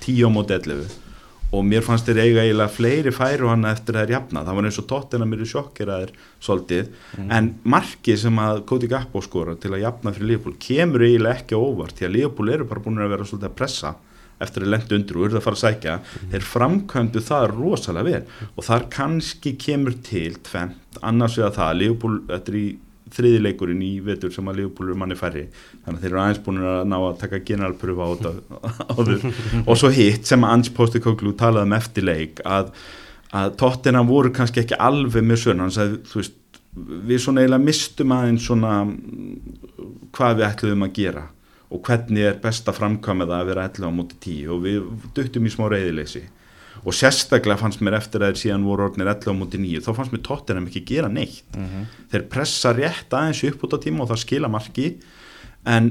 [0.00, 1.09] 10 á móti 11
[1.50, 4.68] og mér fannst þeir eiga eiginlega fleiri færu hana eftir að þeir jafna, það var
[4.68, 6.92] eins og tóttina mér er sjokkeraðir svolítið.
[7.26, 11.58] En markið sem að Cody Gakpo skora til að jafna fyrir Liverpool kemur eiginlega ekki
[11.58, 13.94] óvart því að Liverpool eru bara búin að vera svolítið að pressa
[14.40, 15.96] eftir að lendu undir og eru að fara að sækja.
[16.30, 18.22] Þeir framkvæmdu það rosalega vel.
[18.54, 22.68] Og þar kannski kemur til tvent, annars vegar það að Liverpool, þetta er í
[23.14, 25.46] þriðileikurinn í vetur sem að Liverpool eru manni færri.
[25.84, 29.92] Þannig að þeir eru aðeins búin að ná að taka generalpröfa á þetta og svo
[29.94, 32.72] hitt sem Ange Postecoglou talaði um eftir leik að,
[33.36, 36.38] að tóttina voru kannski ekki alveg með sögna hann sagði, þú veist,
[37.10, 39.60] við svona eiginlega mistum aðeins svona mm,
[40.14, 41.24] hvað við ætluðum að gera
[41.70, 44.86] og hvernig er best að framkvæma það að vera 11 á móti 10 og við
[45.16, 46.22] duttum í smá reyðileysi
[46.80, 49.90] og sérstaklega fannst mér eftir að þeir síðan voru orðnir 11 á móti 9 þá
[49.98, 51.44] fannst mér tóttinam ekki gera neitt.
[52.12, 54.86] Þeir pressa rétt aðeins upp út á tíma og það skila marki.
[55.68, 55.90] En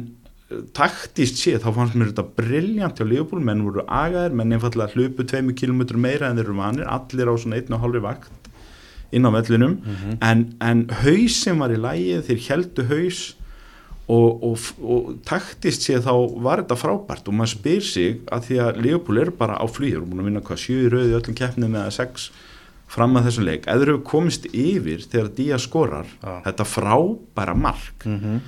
[0.49, 4.95] eh, taktist séð þá fannst mér þetta brilljant hjá Leopold, menn voru agaðir menn einfallega
[4.95, 8.49] hlupu 2 km meira en þeir eru vanir, allir á svona 1,5 vakt
[9.11, 9.77] inn á vellinum.
[10.21, 13.21] En, en hausin var í lægi þeir heldu haus
[14.09, 18.59] og, og, og taktist séð þá var þetta frábært og maður spyr sig að því
[18.65, 21.37] að Leopold eru bara á flýður og búin að vinna hvað sjö í rauði öllum
[21.37, 22.29] keppnið með að sex
[22.89, 26.31] fram að þessum leik, eða eru komist yfir þegar Díaz skorar Já.
[26.47, 28.39] þetta frábæra mark Mhm.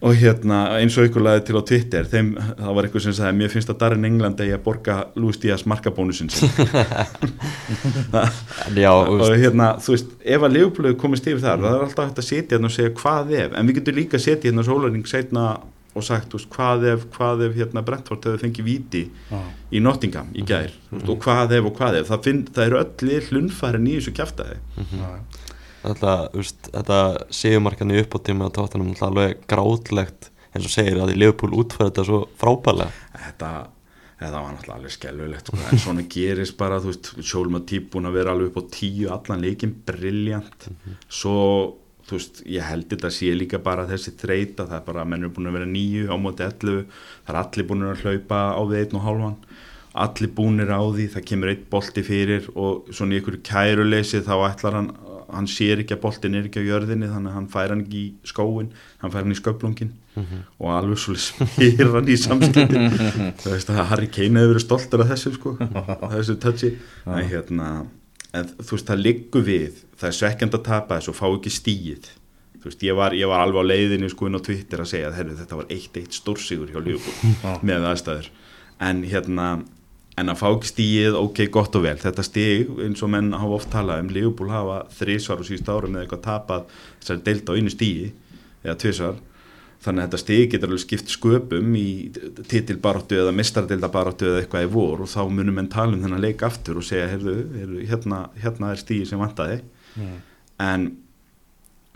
[0.00, 3.38] Og hérna eins og ykkur laði til á Twitter þeim, það var eitthvað sem sagði
[3.40, 6.30] mér finnst að Darren England eigi að borga Luis Díaz markabónusin
[8.96, 12.28] og, hérna, þú veist, ef að Leopold komist yfir þar, það er alltaf hægt að
[12.30, 15.44] setja hérna og segja hvað ef, en við getum líka að setja hérna sólarning setna
[15.90, 19.40] og sagt, veist, hvað ef, hvað ef hérna Brentford hefur fengið víti Já.
[19.74, 20.70] í Nottingham í gær?
[20.94, 22.08] Mm og hvað ef og hvað ef?
[22.08, 25.10] Það, finn, það eru öllir hlunfærin í þessu kjaftaði Já.
[25.80, 27.00] Þetta, úst, þetta
[27.32, 31.54] segumarkani upp á tíma á tóttanum er alveg grátlegt eins og segir að í Leopold
[31.56, 32.90] útfæra þetta svo frábælega
[33.26, 33.50] þetta,
[34.20, 35.60] þetta var náttúrulega alveg skelvilegt sko.
[35.70, 39.12] en svona gerist bara, þú veist Sjólma típ búin að vera alveg upp á tíu
[39.14, 40.68] allan leikin briljant
[41.06, 41.36] svo,
[42.08, 45.24] þú veist, ég held þetta sé líka bara þessi þreita, það er bara að menn
[45.24, 48.62] eru búin að vera nýju á móti 11 það er allir búin að hlaupa á
[48.66, 49.38] við einn og hálfan
[49.90, 54.34] allir búnir á því, það kemur einn bolti fyrir og svona í ykkur kæruleysi þá
[54.46, 54.90] ætlar hann,
[55.34, 58.00] hann sér ekki að boltin er ekki á jörðinni þannig að hann fær hann ekki
[58.00, 58.70] í skóin
[59.02, 59.94] hann fær hann í sköplungin
[60.58, 62.82] og alveg svo spyr hann í samskipti.
[63.40, 65.54] Þú veist að Harry Kane hefur verið stoltur af þessu sko,
[66.14, 66.72] þessu touchi.
[67.06, 67.70] En hérna
[68.36, 71.52] en þú veist það liggur við það er svekkjand að tapa þessu og fá ekki
[71.54, 72.10] stíið
[72.60, 75.08] þú veist ég var, ég var alveg á leiðinu sko inn á Twitter að segja
[75.08, 78.30] að herri, þetta var eitt eitt stórsigur hjá Liverpool með aðstæður.
[78.80, 79.46] En hérna
[80.20, 81.96] en að fá ekki stíið, ok, gott og vel.
[82.00, 85.96] Þetta stíg, eins og menn hafa oft talað um Liverpool hafa þrísvar og síðust árum
[85.96, 88.08] eða eitthvað tapað þessari deilda á einu stígi
[88.64, 89.20] eða tvisvar.
[89.80, 91.90] Þannig að þetta stíg getur alveg skipt sköpum í
[92.52, 96.44] titilbaráttu eða mistardeildabaráttu eða eitthvað í vor og þá munum menn tala um þennan leik
[96.44, 99.62] aftur og segja heyrðu, heyrðu, hérna, hérna er stígi sem vantaði.
[100.60, 100.90] En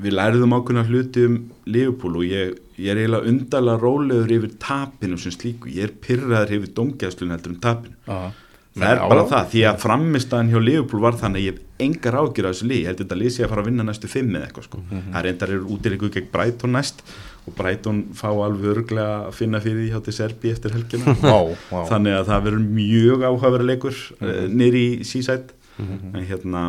[0.02, 1.34] við læriðum ákveðna hluti um
[1.70, 6.56] Liverpool og ég, ég er eiginlega undarlega rólegur yfir tapinu sem slíku, ég er pyrraður
[6.58, 7.94] yfir domgæðslun heldur um tapinu.
[8.08, 8.32] Já.
[8.74, 12.18] það er bara það, því að framistæðan hjá Liverpool var þannig að ég hef engar
[12.18, 14.34] ágjur af þessu lið, ég held þetta lið sé að fara að vinna næstu fimm
[14.34, 17.04] eða eitthvað sko, það reyndar eru útileiku gegn Brighton næst
[17.44, 21.14] og Brighton fá alveg örglega að finna fyrir því hjá til Serbi eftir helgina.
[21.20, 21.80] Vá, vá.
[21.90, 24.54] þannig að það verður mjög áhugaverð leikur mm -hmm.
[24.58, 26.62] nýri í sísætt en hérna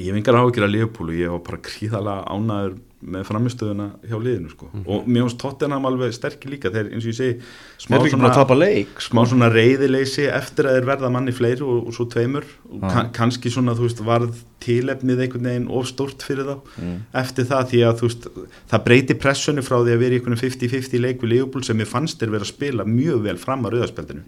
[0.00, 4.14] ég hef engar áhugir að Leopold og ég var bara gríðalega ánæður með framistöðuna hjá
[4.16, 4.68] liðinu sko.
[4.72, 6.70] og mér finnst Tottenham alveg sterkir líka.
[6.72, 7.34] Þeir eins og ég segi
[7.84, 7.98] smá
[8.56, 9.10] leik sko.
[9.10, 12.46] smá svona reyðileysi eftir að þeir verða manni fleiri og, og svo tveimur.
[12.70, 16.56] Og kann, kannski svona þú veist varð tilefnið einhvern veginn of stórt fyrir þá
[17.20, 18.28] eftir það því að þú veist
[18.72, 21.90] það breyti pressunni frá því að vera í einhvern 50-50 leik við Leopold sem ég
[21.90, 24.24] fannst þeir vera að spila mjög vel fram að rauðarspjaldinu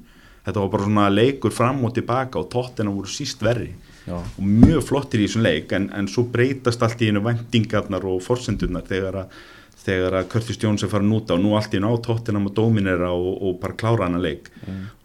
[0.46, 3.72] þetta var bara svona leikur fram og tilbaka og tóttina voru síst verri
[4.06, 4.16] Já.
[4.22, 8.20] og mjög flottir í þessum leik en, en svo breytast allt í einu vendingarnar og
[8.22, 9.38] forsendurnar þegar að
[9.86, 11.38] þegar að Curtis Jones er farin út á.
[11.38, 14.48] Nú allt í einu á tóttinam og dominera og, og bara klára hana leik.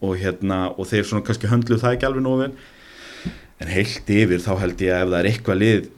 [0.02, 2.54] Og hérna og þeir svona kannski höndluð það ekki alveg nógu vel.
[3.62, 5.90] En heilt yfir þá held ég að ef það er eitthvað lið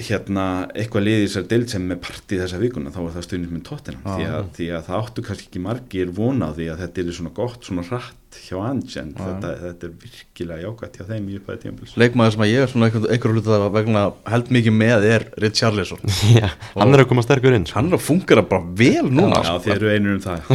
[0.00, 3.52] hérna, eitthvað lið í þessar deild sem er partí þessa vikuna þá er það stundin
[3.56, 6.80] með tóttinam því, að- því að það áttu kannski ekki margir vona á því að
[6.86, 11.04] þetta er svona gott, svona rætt hjá Ange en þetta, þetta er virkilega jákvæmt hjá
[11.08, 14.52] þeim í upphæði tímabils Leikmaður sem að ég er svona einhver, einhver hluta vegna held
[14.54, 16.04] mikið með er Richarlison
[16.38, 17.80] Já, hann er að koma sterkur inn sko.
[17.80, 19.58] Hann er að fungera bara vel núna Já, sko.
[19.66, 20.46] þeir eru einur um það.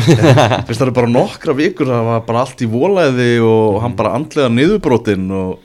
[0.69, 4.15] Fyrst það er bara nokkra vikur það var bara allt í volaði og hann bara
[4.21, 5.59] andlega niðurbrotin og,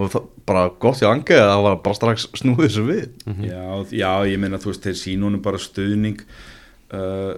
[0.00, 0.14] og
[0.48, 3.06] bara gott hjá Ange að það var bara strax snúið þessu við.
[3.44, 6.22] Já, já, ég meina þú veist, þeir sín honum bara stuðning.
[6.92, 7.34] Uh,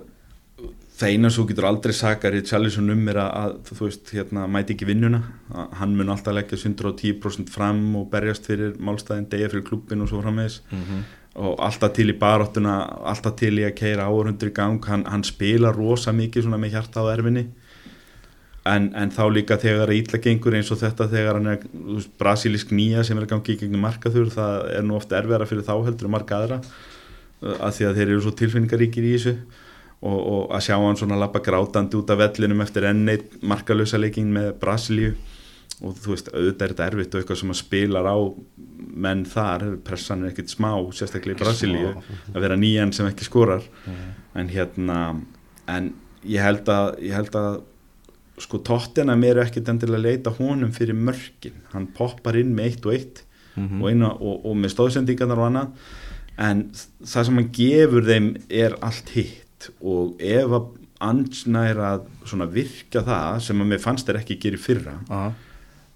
[0.95, 4.77] það eina svo getur aldrei sakar í Charlison um er að, þú veist, hérna, mæti
[4.77, 5.21] ekki vinnuna.
[5.81, 10.23] Hann mun alltaf leggja 110% fram og berjast fyrir málstæðin degja fyrir klubbin og svo
[10.23, 10.61] framvegis.
[11.35, 12.79] Og alltaf til í baráttuna
[13.11, 14.79] alltaf til í að keira áhörundur í gang.
[14.87, 17.49] Hann, hann spila rosa mikið svona með hjarta á erfinni
[18.65, 22.73] en, en þá líka þegar ítla gengur eins og þetta þegar hann er veist, brasilísk
[22.73, 25.75] nýja sem er að gangi í gegnum markaður það er nú oft erfiðara fyrir þá
[25.85, 29.37] heldur en marga aðra uh, að því að þeir eru svo tilfinningaríkir í þessu.
[30.05, 34.35] Og, og að sjá hann svona lappa grátandi út af vellinum eftir enneitt markalösa leikin
[34.35, 35.15] með Brasilíu.
[35.81, 38.17] Og þú veist, auðvitað er þetta erfitt og eitthvað sem að spilar á
[39.07, 41.95] menn þar, pressan er ekkit smá sérstaklega í Brasilíu,
[42.35, 43.65] að vera nýjan sem ekki skorar.
[44.37, 44.99] En hérna
[45.73, 45.89] en
[46.29, 47.57] ég held að, ég held að
[48.43, 51.61] sko tóttina mér er ekkit endilega að leita honum fyrir mörkin.
[51.73, 53.23] Hann poppar inn með eitt og eitt
[53.55, 55.89] og, eina, og, og með stóðsendingarnar og annað.
[56.43, 56.65] En
[57.07, 59.69] það sem hann gefur þeim er allt hitt.
[59.81, 60.73] Og ef að
[61.05, 65.33] ansnær að svona virka það sem að mér fannst þeir ekki gera í fyrra Aha.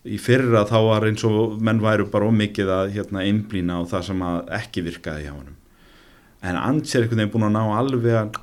[0.04, 4.06] í fyrra þá var eins og menn væru bara ómikið að hérna, einblýna á það
[4.10, 5.56] sem að ekki virkaði hjá honum.
[6.42, 8.38] En Ants er einhvern veginn búin að ná alveg að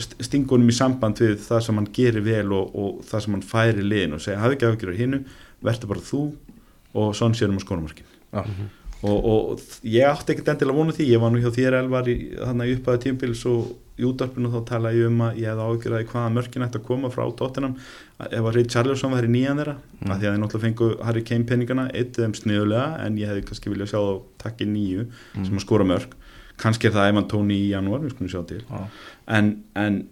[0.00, 3.36] st- stinga honum í samband við það sem hann gerir vel og, og það sem
[3.36, 5.22] hann færi liðin og segja hafi ekki afgjörður hinnu,
[5.62, 6.22] verður bara þú
[7.02, 8.42] og sonn sér um að skónumarkin Já.
[9.02, 12.16] og, og ég átti ekkert endilega vonu því, ég var nú hjá þér Elvar í,
[12.38, 16.06] þannig í upphæðu tímpils og í útarpinu þá tala ég um að ég hefði ágjörði
[16.10, 17.74] hvaða mörkin ætti að koma frá tóttinam
[18.22, 20.06] ef að Ray Charleston væri nýjan þeirra mm.
[20.08, 23.44] að því að þeir náttúrulega fengu Harry Kane peningana eitt þeim sniðulega en ég hefði
[23.50, 24.14] kannski viljað sjá þá
[24.46, 26.16] takki nýju sem að skora mörk
[26.58, 28.60] kannski er það Evan Tóni í janúar, við skulum sjá til.
[28.70, 28.82] Já.
[29.38, 30.02] en, en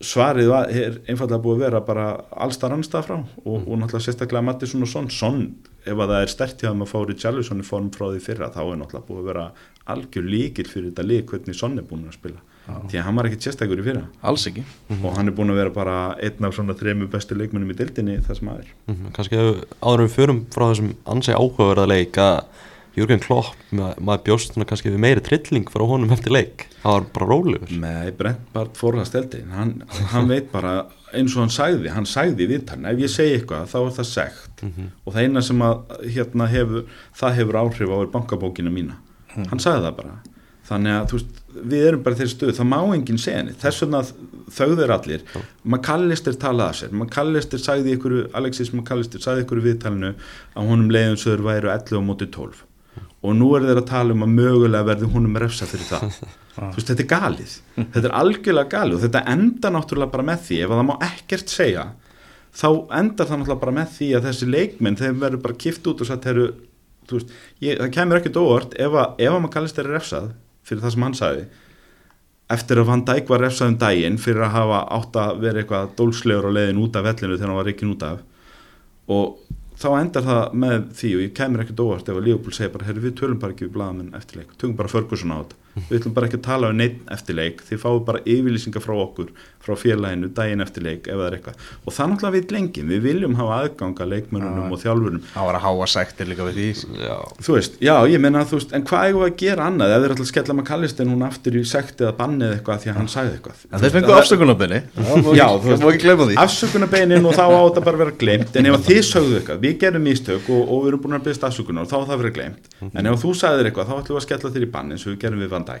[0.00, 2.04] svarið var, er einfallega búið að vera bara
[2.40, 3.16] allstar annstað frá.
[3.44, 5.42] Og, og náttúrulega sérstaklega Mattisson og Son Son,
[5.84, 8.48] ef að það er stert hjá þeim að fári Charlison í form frá því fyrra
[8.54, 9.44] þá er náttúrulega búið að vera
[9.90, 12.40] algjör líkil fyrir þetta lík hvernig Son er búin að spila.
[12.70, 14.02] Því að hann var ekkit sérstakur í fyrra.
[14.30, 14.62] Alls ekki.
[15.00, 18.18] Og hann er búin að vera bara einn af svona þremu bestu leikmennum í dildinni
[18.24, 22.20] það sem aður Mhm, kannski ef- áður við förum frá þessum ansegi áhugaverða leik
[23.00, 26.66] að Jürgen Klopp, ma maður bjóst svona kannski við meiri trilling frá honum eftir leik.
[26.82, 27.74] Það var bara rólegur.
[27.82, 29.74] Með Brent Bart fórhast eldi hann,
[30.12, 30.74] hann veit bara
[31.16, 34.10] eins og hann sagði hann sagði í viðtalin, ef ég segi eitthvað þá er það
[34.10, 36.84] segt og það eina sem að hérna hefur,
[37.18, 38.98] það hefur áhrif á bankabókina mína,
[39.34, 40.18] hann sagði það bara.
[40.70, 43.58] Þannig að veist, við erum bara þeirri stöð, það má enginn segja neitt.
[43.58, 44.02] Þess vegna
[44.54, 45.24] þauður allir.
[45.66, 51.18] McAllister talaði af sér, McAllister sagði ykkur, Alexis McAllister sagði ykkur viðtalinu að honum leiðum
[51.18, 52.62] sögur væru 11 á móti 12
[53.20, 56.20] og nú er þeir að tala um að mögulega verði honum refsa fyrir það.
[56.60, 57.56] Þú veist, þetta er galið.
[57.80, 60.94] Þetta er algjörlega galið og þetta enda náttúrulega bara með því ef að það má
[61.06, 61.84] ekkert segja
[62.50, 66.02] þá endar það náttúrulega bara með því að þessi leikmenn þeim verður bara kift út
[66.02, 66.46] og sagt heru,
[67.12, 68.76] veist, ég, það kemur ekkert óvart.
[68.80, 70.32] Ef að, ef að maður kallist þeirri refsað
[70.66, 71.50] fyrir það sem hann sagði
[72.50, 75.92] eftir að Van Dijk var refsað um daginn fyrir að hafa átt að vera eitthvað
[75.98, 78.22] dólslegur á leiðin út af vellinu þegar hann var reikin út af
[79.10, 82.74] og þá endar það með því og ég kemur ekkert óvart ef að Leopold segir
[82.74, 85.59] bara, herru við tölum bara ekki við blaðamenn eftir leik, tökum bara Ferguson á þetta
[85.76, 87.62] við ætlum bara ekki að tala um neitt eftir leik.
[87.68, 89.28] Þið fáum bara yfirlýsingar frá okkur
[89.60, 91.54] frá félaginu daginn eftir leik ef það er eitthvað.
[91.84, 95.20] Og það náttúrulega við lengið, við viljum hafa aðganga leikmörunum og þjálfurum.
[95.34, 96.70] Það var að háa sektir líka við því.
[97.04, 99.92] Já, þú veist, já ég menna þú veist en hvað við að gera annað?
[99.92, 102.80] Ef þeir ætla að skella maður kallist en hún aftur í sekti eða bannið eitthvað
[102.80, 103.58] því að hann sagði eitthvað.
[103.68, 104.80] En þeir fengu afsökunarbenni
[105.36, 107.44] Já, þú veist, afsökunarbeinin og þá
[115.62, 115.80] að að að að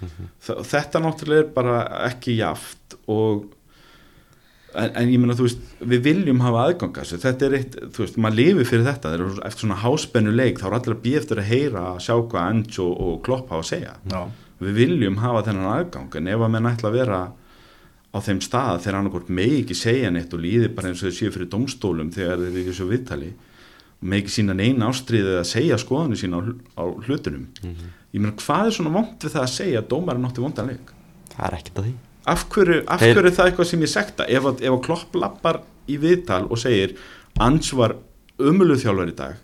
[0.00, 0.20] Van Dijk.
[0.46, 1.78] Þa- þetta náttúrulega er bara
[2.08, 3.44] ekki jaft og
[4.74, 5.58] en, en ég meina þú veist,
[5.90, 9.30] við viljum hafa aðganga þessu, þetta er eitt, þú veist, maður lifi fyrir þetta, eru
[9.44, 12.46] eftir svona háspennu leik þá er allir að býja eftir að heyra að sjá hvað
[12.46, 13.96] Ange og, og Klopp hafa að segja.
[14.14, 14.22] Já.
[14.60, 17.20] við viljum hafa þennan aðgang en ef að menn ætla að vera
[18.10, 21.16] á þeim stað þegar okkur megi ekki segja neitt og líði bara eins og þau
[21.20, 23.30] séu fyrir domstólum þegar þeir ekki svo viðtali
[24.00, 26.42] megi ekki sína neina ástriðið að segja skoðinu sína á,
[26.76, 27.46] á hlutunum
[28.14, 30.94] ég meina hvað er svona vond við það að segja að dómarinn átti vondan leik?
[31.34, 31.92] Það er ekkert að því.
[32.30, 34.26] Af hverju, af hverju er það eitthvað sem ég sekta?
[34.28, 36.96] Ef, að- ef að klopp lappar í viðtal og segir
[37.40, 37.94] Ans var
[38.38, 39.36] ömuluð þjálfur í dag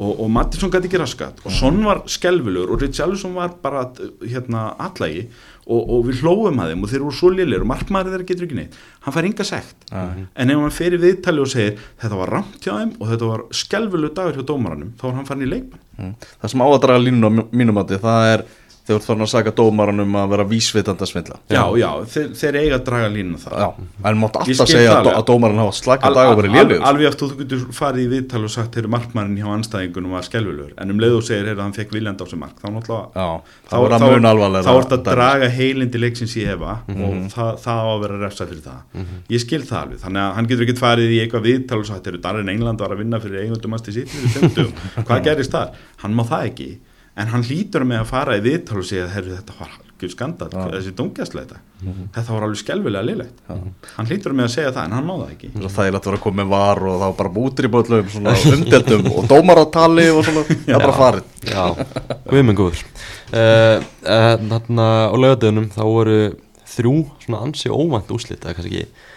[0.00, 3.82] og, og Mattisson gæti ekki raskat og Son var skelvilur og Richarlison var bara
[4.22, 5.26] hérna allægi
[5.70, 8.46] og, og við hlóum að þeim og þeir eru svo liðlir og markmaður þeirra getur
[8.48, 8.78] ekki neitt.
[9.06, 9.86] Hann fær enga sekt.
[9.94, 13.30] En ef hann fer í viðtali og segir þetta var ramt hjá þeim og þetta
[13.30, 16.14] var skelvilur dagur hjá dómaranum þá er hann farin í leikmann Mm.
[16.40, 18.42] það sem á að draga línuna mínum mati það er
[18.86, 22.28] þú ert farin að saka dómaran um að vera vísvitandi að svindla já, já, þeir,
[22.40, 23.68] þeir eiga að draga línu það Já,
[24.10, 26.86] en mátt alltaf segja það að, að dómaran hafa slaka Al- dag og verið lélugur
[26.90, 30.72] Alveg aftur þú getur farið í viðtal og sagt þeirri markmannin hjá anstæðingunum var skelvilegur
[30.80, 33.28] en um leið og segir heyrðu, hann fekk viljand á sig mark þá náttúrulega Já,
[33.68, 38.00] þá, það voru að að draga heilindi leiksins í hefa og það, það á að
[38.04, 38.80] vera refsa fyrir það.
[39.30, 42.06] Ég skil það alveg, þannig að hann getur ekkert farið í eitthvað viðtal og sagt,
[47.20, 49.36] var að að það en hann hlýtur með að fara í viðtal og segja heyrðu,
[49.38, 52.24] þetta var algjör skandal þessi dungjastleita, þetta.
[52.30, 53.42] Var alveg skelvilega liðlegt,
[53.96, 55.50] hann hlýtur með að segja það en hann má það ekki.
[55.60, 58.36] Það er að vera að koma með var og þá bara bútir í bóðlum svona
[58.56, 61.28] umdeldum og dómaratali og svona, það er bara farið.
[61.50, 61.64] Já,
[62.30, 62.84] við minn góður.
[63.30, 66.18] Uh, uh, Þarna á lögadöðunum þá voru
[66.70, 69.08] þrjú svona ansi óvænt úslit eða kannski ekki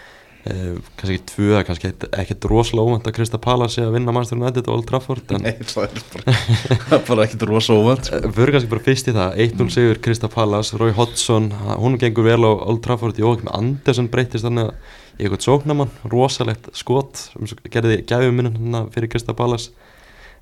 [0.50, 4.38] uh, kannski tvö, kannski ekkert- ekkert rosalega óvænt að Krista Pallas sé að vinna Manchester
[4.40, 8.20] United og Old Trafford en Nei, það er bara, bara ekkit rosa óvænt sko.
[8.22, 9.38] uh, við erum kannski bara fyrst í það.
[9.46, 13.18] 1-0 sigur Krista Pallas, Roy Hodgson ha- hún gengur vel á Old Trafford.
[13.20, 14.72] Jókim Andersen breytist þannig
[15.14, 19.68] í eitthvað sóknamann, rosalegt skot svo gerði gæfum minn fyrir Krista Pallas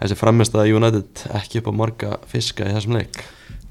[0.03, 3.21] þessi framist að United ekki upp á marga fiska í þessum leik.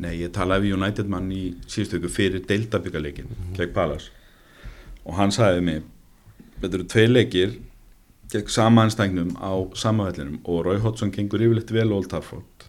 [0.01, 3.49] Nei, ég talaði við United mann í síðustu ykkur fyrir deildabíkarleikin mm.
[3.57, 4.05] gegn Palas
[5.03, 5.81] og hann sagði mig
[6.61, 7.55] þetta eru tvei leikir
[8.31, 12.67] gegn sama anstægnum á sama vellinum og Roy Hodgson gengur yfirleitt vel Old Trafford.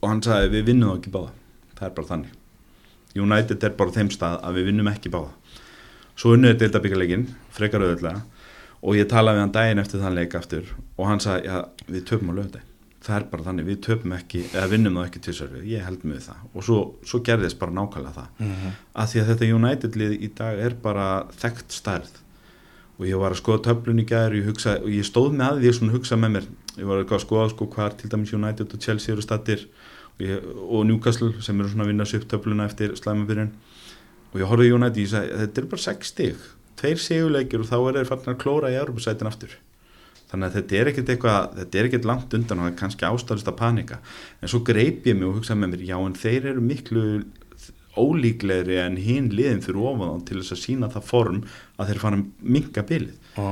[0.00, 1.32] Og hann sagði við vinnum það ekki báða.
[1.76, 2.38] Það er bara þannig.
[3.20, 5.34] United er bara þeim stað að við vinnum ekki báða.
[6.16, 8.22] Svo unnuður deildabíkarleikin frekar auðvitað
[8.80, 12.04] og ég talaði við hann daginn eftir þann leik aftur og hann sagði, já, við
[12.08, 12.66] töpum á lögdæg
[13.00, 16.02] það er bara þannig, við töpum ekki eða vinnum það ekki til sörfi, ég held
[16.04, 16.40] með það.
[16.52, 18.26] Og svo, svo gerðist bara nákvæmlega það.
[18.38, 18.74] Mm -hmm.
[18.92, 21.06] að því að þetta United lið í dag er bara
[21.40, 22.10] þekkt stærð
[23.00, 25.62] og ég var að skoða töflun í gæður og ég, og ég stóð með að
[25.62, 26.48] því að hugsa með mér.
[26.76, 30.44] Ég var að skoða sko hvað til dæmis United og Chelsea eru stattir og, ég,
[30.60, 33.54] og Newcastle sem eru svona að vinna sér upp töfluna eftir slæmabyrjun
[34.34, 36.46] og ég horfði í United og ég sagði þetta er bara 6 stig.
[36.80, 39.56] Tveir sigurleikir og þá er þeir farin að klóra í Europasætin aftur.
[40.30, 43.08] Þannig að þetta er ekkert eitthvað þetta er ekkert langt undan og það er kannski
[43.08, 43.98] ástæðist að panika.
[44.44, 47.06] En svo greip ég mig og hugsaði með mér já en þeir eru miklu
[47.98, 51.42] ólíklegri en hinn liðin fyrir ofan til þess að sína það form
[51.78, 53.50] að þeir fara minga bilið Já.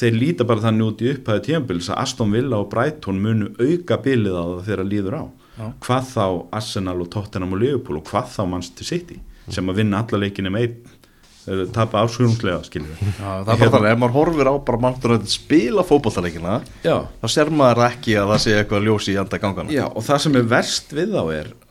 [0.00, 4.00] þeir líta bara þannig út í upphæðu tímabils að Aston Villa og Brighton munu auka
[4.04, 5.24] bilið á það þegar líður á
[5.60, 5.66] Já.
[5.86, 6.24] hvað þá
[6.60, 9.20] Arsenal og Tottenham og Liverpool og hvað þá Manchester City
[9.50, 10.78] sem að vinna alla leikinu með
[11.74, 15.84] tapa við Já, það er bara þannig, ef maður horfir á bara manntur að spila
[15.88, 16.96] fótballtaleikina Já.
[17.22, 20.22] þá sér maður ekki að það sé eitthvað ljós í enda gangana Já og það
[20.26, 21.69] sem er verst við þá er uh,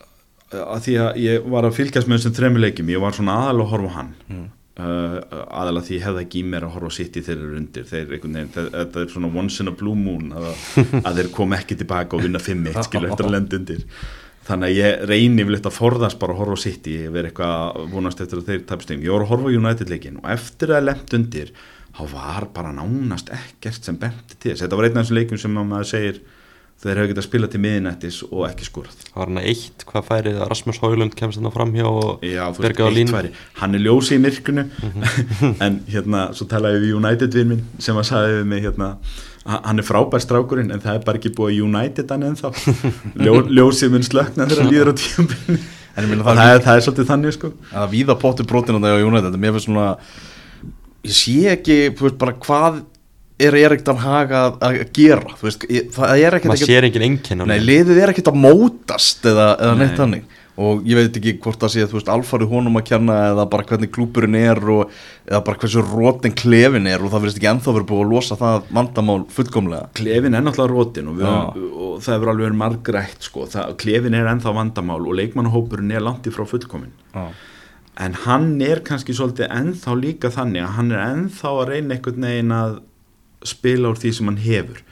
[0.54, 3.64] að því að ég var að fylgjast með þessum þremmu leikjum, ég var svona aðal
[3.64, 4.14] að horfa hann.
[4.30, 4.48] Mm.
[4.80, 7.60] uh, aðal að því ég hefði ekki í mér að horfa á City þeir eru
[7.60, 7.86] undir.
[7.90, 8.16] Þeir,
[8.56, 10.50] þetta er svona once in a blue moon að,
[11.06, 13.86] að þeir kom ekki tilbaka og vinna 5-1 skilur eftir að lenda undir.
[14.50, 17.30] Þannig að ég reyni vel eftir að forðast bara að horfa á City ég verið
[17.30, 20.30] eitthvað að vonast eftir að þeir tapst um ég voru að horfa United leikin og
[20.32, 21.52] eftir að lenda undir
[21.94, 24.64] þá var bara nánast ekkert sem benti til þess.
[24.64, 26.22] Þetta var einn af þessum leikum sem að maður segir
[26.80, 29.00] þeir hefur getað spilað til miðinættis og ekki skorað.
[29.04, 32.44] Það var hann eitt, hvað færið að Rasmus Haulund kemst hann fram hjá og Já,
[32.56, 34.64] bergaði á línu hann er ljósi í myrkunu
[35.66, 38.94] en hérna, svo talaði við United vinn minn sem að sagði við mig hérna
[39.40, 42.54] að hann er frábær strákurinn en það er bara ekki búið að United hann ennþá.
[43.24, 45.60] Ljó, ljósið mun slökna þegar hann líður á tíumbyrni
[45.96, 47.48] En ég meina það, er það er svolítið þannig sko.
[47.76, 49.38] Að víða pottu brotin á það á United.
[49.42, 49.86] Mér finnst svona
[51.02, 52.80] ég sé ekki, þú veist, bara hvað
[53.46, 55.64] er Erik Dan Haga að, að gera þú veist,
[55.96, 57.70] það er ekkert maður sér engin enginn á Nei, liðinu.
[57.70, 60.00] liðið er ekkert að mótast eða, eða neitt Nei.
[60.04, 63.44] þannig og ég veit ekki hvort það sé, þú veist, alfarið honum að kjanna eða
[63.52, 64.90] bara hvernig klúburinn er og,
[65.24, 68.36] eða bara hversu rótin klefin er og það verðist ekki ennþá verið búið að losa
[68.40, 71.22] það vandamál fullkomlega klefin er náttúrulega rótin og,
[71.70, 73.46] og það hefur alveg margrætt sko.
[73.54, 77.24] það, klefin er ennþá vandamál og leikmannahópurinn er langt í frá fullkomin Já,
[78.04, 82.28] en hann er kannski svolítið ennþá líka þannig að hann er ennþá að reyna einhvern
[82.28, 82.78] veginn að
[83.46, 84.82] spila úr því sem hann hefur.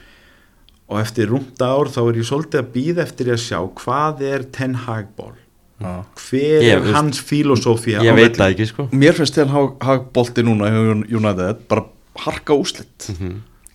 [0.89, 4.47] Og eftir rúmta ár þá er ég svolítið að býða eftir að sjá hvað er
[4.55, 5.35] Ten Hag ból
[5.79, 5.91] já.
[6.15, 8.87] hver Ég er hans filosófía ég veit það ekki sko.
[8.91, 10.81] Mér finnst til hag, hagbolti núna hjá
[11.19, 11.85] United bara
[12.19, 13.09] harka úslit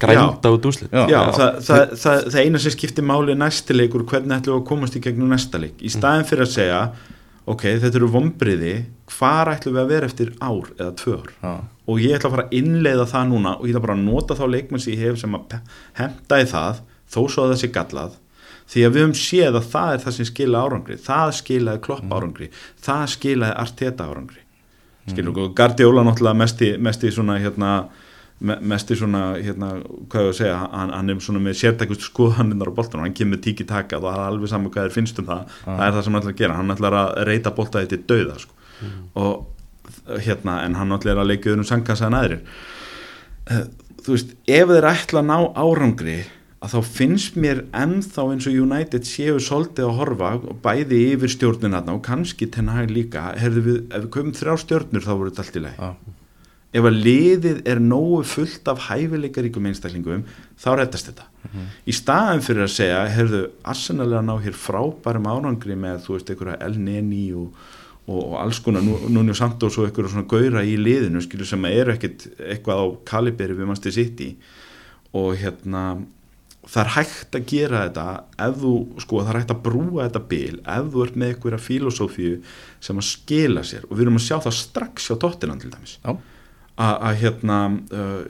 [0.02, 1.06] grænda út úslit Já.
[1.08, 4.68] Já, það, það, það, það eina sem skiptir máli næsti leikur, hvernig ætlum við að
[4.68, 6.80] komast í gegnum næsta leik, í staðin fyrir að segja
[7.50, 8.74] ok, þetta eru vombriði
[9.12, 11.30] hvar ætlum við að vera eftir ár eða tvö ár?
[11.42, 11.54] Já.
[11.84, 14.36] og ég ætla að fara að innleiða það núna og ég ætla bara að nota
[14.38, 15.56] þá leikmenn sem ég hef sem að
[16.00, 16.84] henta í það
[17.14, 18.14] þó svo að það sé gallað.
[18.64, 20.96] Því að við höfum séð að það er það sem skila árangri.
[21.04, 22.48] Það skilaði klopp árangri.
[22.80, 24.40] Það skilaði arteta árangri.
[25.04, 25.50] Skilur mm.
[25.58, 27.72] Guardiola náttúrulega mesti, mesti svona hérna
[28.40, 29.70] me- mesti svona, hérna,
[30.10, 33.38] hvað ég að segja hann, hann er svona með sértækust skoðaninnar á boltanum, hann kemur
[33.44, 36.04] tíki taka og það er alveg saman hvað þér finnst um það, það er það
[36.04, 38.52] sem hann ætlar að gera, hann ætlar að reyta boltaði til dauða sko.
[39.14, 39.46] og
[40.20, 42.40] hérna, en hann ætlar að leika um sangkassa en aðrir.
[43.50, 43.64] Eh,
[44.04, 46.18] þú veist, ef þeir ætla að ná árangri
[46.64, 51.28] að þá finnst mér ennþá eins og United séu svolítið að horfa og bæði yfir
[51.34, 55.30] stjórnina og kannski ten hag líka, herðu við, ef við komum þrjá stjórnur þá voru
[55.30, 55.90] þetta allt í leið Já.
[56.74, 60.24] Ef að liðið er nógu fullt af hæfileikaríkum einstaklingum
[60.58, 61.28] þá rettast þetta.
[61.86, 66.32] Í staðan fyrir að segja, heyrðu, Arsenal að ná hér frábærum árangri með þú veist,
[66.32, 67.60] einhverja El Neni og,
[68.08, 71.22] og, og alls konar, nú, núni og samt og svo einhverja svona gaura í liðinu,
[71.22, 74.32] skilur sem eru ekkit eitthvað á kaliberi við mannstu sitt í
[75.14, 75.84] og hérna
[76.64, 78.04] það er hægt að gera þetta
[78.46, 81.64] ef þú, sko, það er hægt að brúa þetta bil ef þú ert með einhverja
[81.68, 82.36] filosófíu
[82.82, 83.84] sem að skila sér.
[83.88, 85.98] Og við erum að sjá það strax hjá tóttinan til dæmis.
[86.00, 86.16] Já.
[86.82, 88.24] Að hérna uh,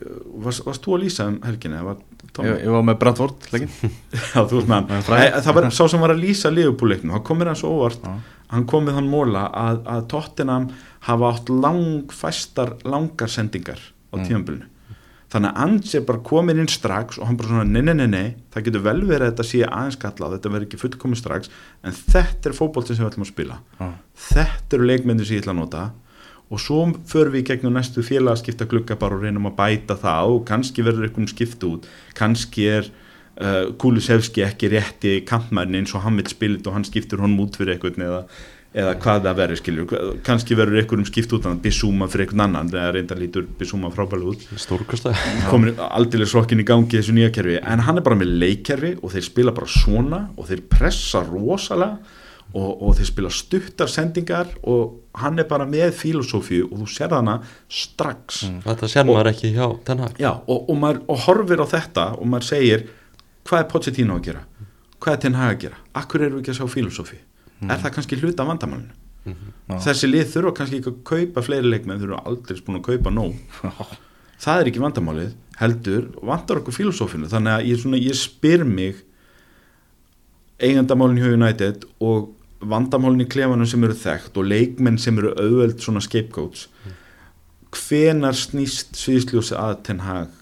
[0.45, 1.97] varst, varst þú að lýsa um helginni var?
[2.43, 3.05] Ég, ég var með
[3.53, 3.71] leikin
[4.35, 5.05] Já, þú veist með hann.
[5.07, 8.13] Æ, það var sá sem var að lýsa liðupúleiknum, hann kom mér hans óvart Já.
[8.51, 10.69] hann kom við þann móla að, að Tottenham
[11.07, 13.79] hafa átt langfæstar langar sendingar
[14.11, 14.25] á Mm.
[14.29, 14.69] tímabilinu
[15.33, 18.07] þannig að Ands er bara komin inn strax og hann bara svona nei, nei, nei,
[18.07, 21.49] nei það getur vel verið að þetta sé aðeins kallað þetta verður ekki fullkomið strax
[21.83, 23.89] en þetta er fótboltin sem við ætlum að spila Já.
[24.29, 25.83] þetta eru leikmyndir sem ég ætla að nota
[26.49, 30.43] og svo förum við gegnum næstu félagaskipta glugga bara og reynum að bæta það og
[30.47, 31.87] kannski verður einhvern skipt út.
[32.17, 32.89] Kannski er
[33.41, 37.57] uh, Kulusevski ekki rétti kampmærin eins og hann vil spilit og hann skiptur honum út
[37.57, 38.19] fyrir einhvern eða,
[38.77, 39.87] eða hvað það verður skilju
[40.27, 44.35] kannski verður einhverjum skipt út að Bissúma fyrir einhvern annan eða reynda lítur Bissúma frábælega
[44.35, 44.45] út.
[44.61, 45.31] Stórkostlega.
[45.51, 47.57] Komin aldrei slokkin í gangi þessu nýja kerfi.
[47.63, 52.21] En hann er bara með leikkerfi og þeir spila bara svona og þeir pressa rosalega
[52.53, 57.15] og, og þeir spila stuttar sendingar og hann er bara með filosófíu og þú sér
[57.15, 57.39] hana
[57.71, 58.43] strax.
[58.65, 60.19] Þetta sér maður ekki hjá Ten Hag.
[60.21, 62.85] Já, og, og maður og horfir á þetta og maður segir
[63.45, 64.43] hvað er Pochettino að gera?
[64.99, 67.21] Hvað er Ten Hag að gera, akkur eru við ekki að sjá filosófi
[67.65, 69.01] er það kannski hluta af vandamálinu?
[69.25, 69.79] Já.
[69.87, 73.39] þessi lið þurfa kannski ekki að kaupa fleiri leikmenn þurfa aldrei búin að kaupa nóg.
[74.45, 78.99] Það er ekki vandamálið heldur, vantar okkur filosófinu þannig að ég, svona, ég spyr mig
[80.59, 85.83] eigendamálin hjá United og vandamálin í klefanum sem eru þekkt og leikmenn sem eru auðveld
[85.83, 86.67] svona scapegoats.
[87.75, 90.33] Hvenar snýst sviðsljósi að Ten Hag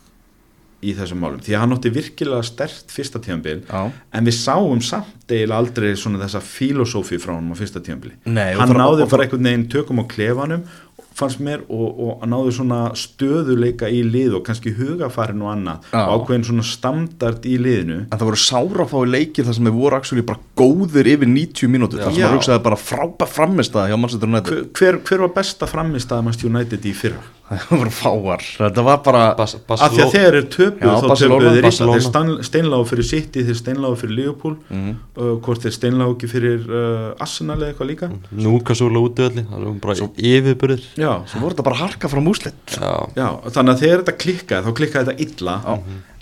[0.83, 3.83] í þessum málum, því að hann átti virkilega stert fyrsta tíðanbíl Já.
[3.87, 7.79] en við sáum samt eiginlega aldrei svona þessa filosófi frá hann á fyrsta
[8.27, 10.65] og hann náði bara einhvern veginn tökum á klefanum
[11.13, 16.01] fannst mér og, og náði svona stöðuleika í lið og kannski hugafarin og annað Já.
[16.07, 19.99] og ákveðin svona standard í liðinu En það voru sárafái leikir þar sem þeir voru
[19.99, 22.27] actually bara góðir yfir 90 mínútur þar sem Já.
[22.27, 26.25] maður hugsaði bara frábæð framist að hjá Manchester United hver, hver, var besta framist að
[26.29, 27.23] mannst United í fyrra?
[27.53, 31.43] það voru fáar þetta var bara Bas, af því að þeir töpuð Já, þá töpuð
[31.53, 31.97] þeir Barcelona.
[31.99, 34.93] þeir stein- steinlágu fyrir City, þeir steinlágu fyrir Liverpool Mhm.
[35.19, 38.09] uh, hvort þeir steinlágu ekki fyrir uh, Arsenal eða eitthvað líka
[38.47, 39.97] Núkasúla útöðli Það er bara
[40.31, 44.17] yfirburðir já, svo voru þetta bara harka frá múslit Já, já, þannig að þegar þetta
[44.23, 45.55] klikkaði þá klikkaði þetta illa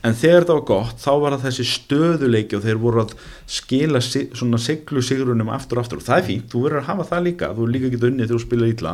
[0.02, 3.12] en þegar þetta var gott þá var það þessi stöðuleiki og þeir voru að
[3.58, 6.02] skila svona siglu sigrunum aftur og aftur.
[6.02, 8.32] Og það er fínt, þú verður að hafa það líka þú er líka ekki unnið
[8.32, 8.94] þegar þú spila illa.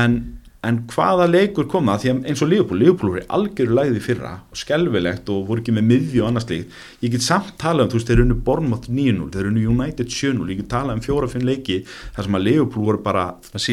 [0.00, 0.16] En,
[0.66, 4.32] en hvaða leikur kom það því að eins og Liverpool, Liverpool voru algjöru læði fyrra
[4.52, 7.92] og skelvilegt og voru ekki með miðju og annars líkt, ég get samt talað um
[7.94, 11.46] þú veist, þeir unnu Bournemouth 9-0, þeir unnu United 7-0, ég get talað um fjóra-fimm
[11.48, 13.24] leiki þar sem að Liverpool voru bara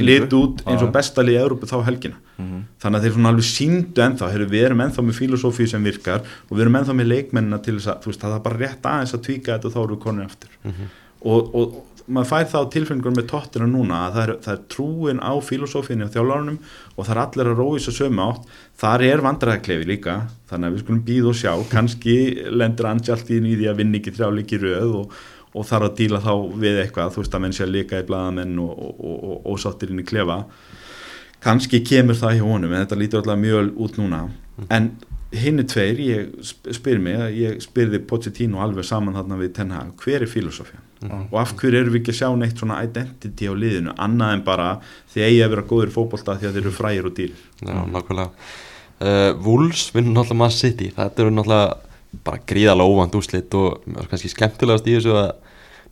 [0.07, 0.93] lit út eins og Já.
[0.95, 2.21] besta liði Európu þá helgina.
[2.37, 6.23] Þannig að þeir svona alveg síndu ennþá heyrðu, við erum ennþá með filosófíu sem virkar
[6.47, 8.89] og við erum ennþá með leikmennina til þess að þú veist, það er bara rétt
[8.91, 10.57] aðeins að tvíka þetta og þá eru við konur aftur.
[11.17, 14.61] Og, og, og maður fær þá tilfengur með tóttina núna að það er, það er
[14.73, 16.59] trúin á filosófíinu og þjálfárunum
[16.95, 18.45] og það er allir að rói svo sömu átt.
[18.79, 20.15] Þar er vandræðaklefi líka
[20.49, 21.51] þannig að við skulum býða og sjá.
[21.71, 22.15] Kannski
[22.53, 25.19] lendur Angjalt í því að vinna ekki þrjáleiki röð og,
[25.51, 26.33] og þarf að díla þá
[26.63, 27.13] við eitthvað.
[27.15, 30.03] Þú veist að menn sé að líka í blaðamenn og, og, og, og ósáttir inn
[30.03, 30.41] í klefa.
[31.43, 34.23] Kannski kemur það hjá honum en þetta lítur alltaf mjög út núna.
[34.73, 34.93] En
[35.35, 39.71] hinn er tveir, ég sp- spyr mig ég spyrði Pochettino alveg saman þarna við Ten
[39.75, 43.45] Hag, hver er filosófía og af hverju erum við ekki að sjá neitt svona identity
[43.45, 44.69] á liðinu, annað en bara
[45.13, 47.75] þið eigi að vera góður í fótbolta því að þeir eru frægir og dýr já
[47.93, 48.29] nákvæmlega.
[48.97, 50.87] Uh, Wolves vinnur náttúrulega maður City.
[50.95, 55.29] Þetta eru náttúrulega bara gríðalega óvand úslit og kannski skemmtilegast í þessu að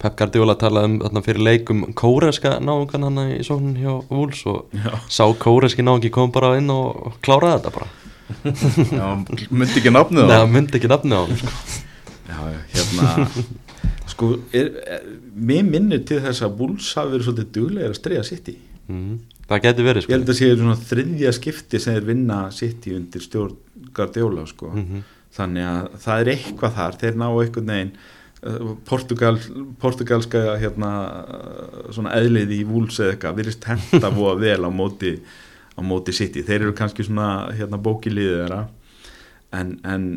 [0.02, 4.74] Pep Guardiola talaði um þarna fyrir leikum kóreska náungan hann í sóknin hjá Wolves og
[4.74, 4.90] Já.
[5.08, 7.88] sá kóreski náungi kom bara inn og kláraði þetta bara
[9.00, 9.06] Já,
[9.52, 11.54] myndi ekki nafnið Nei, það það myndi ekki nafni á hann sko.
[12.26, 12.40] Já,
[12.74, 13.28] hérna
[14.10, 15.06] sko, er, er,
[15.36, 18.56] mér minnir til þess að Bulls hafi verið svolítið duglegir að streyja City
[18.90, 19.16] mm.
[19.46, 20.16] Það geti verið ég sko.
[20.16, 23.58] held að sé svona þriðja skipti sem þeir vinna City undir stjórn
[23.96, 24.72] Guardiola sko.
[24.74, 25.06] Mhm.
[25.36, 27.90] þannig að það er eitthvað þar þeir ná einhvern veginn
[28.46, 29.40] uh, Portugal,
[29.82, 30.92] portugalska hérna,
[31.92, 35.18] svona eðlið í Wolves eða eitthvað, virðist henda búa vel á móti,
[35.76, 36.44] á móti City.
[36.48, 38.62] Þeir eru kannski svona hérna, bókiliðið þeirra.
[39.56, 40.08] En, en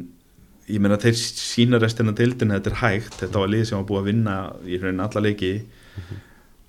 [0.68, 4.00] ég meina þeir sína restina dildin þetta er hægt, þetta var lið sem var búið
[4.02, 4.38] að vinna
[4.68, 5.52] í raunin alla leiki.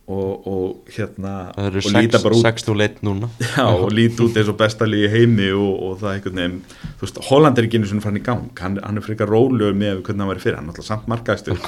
[0.10, 3.28] Og, og hérna Það eru og líta bara út 6-0 núna.
[3.54, 6.56] Já, og lít út eins og besta liði í heimi og, og það einhvern veginn,
[6.98, 9.78] þú veist, Holland er ekki einu svona farin í gang, hann, hann er frekar rólegur
[9.78, 11.62] með hvernig hann væri fyrir, hann er alltaf samt markaðistur.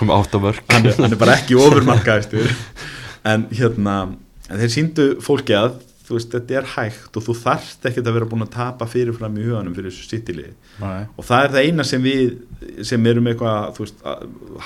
[0.73, 2.49] Hann, er- hann er bara ekki ofur markaðistur
[3.29, 3.95] en hérna
[4.49, 5.77] en þeir síndu fólki að
[6.11, 9.37] þú veist, þetta er hægt og þú þarft ekkert að vera búin að tapa fyrirfram
[9.39, 13.71] í huganum fyrir þessu sittilið og það er það eina sem við sem erum eitthvað,
[13.77, 14.03] þú veist,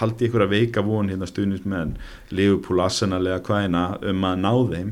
[0.01, 1.95] haldi ykkur að veika von hérna stuðnismenn
[2.33, 4.91] Liverpool, Arsenal eða hvaðina um að ná þeim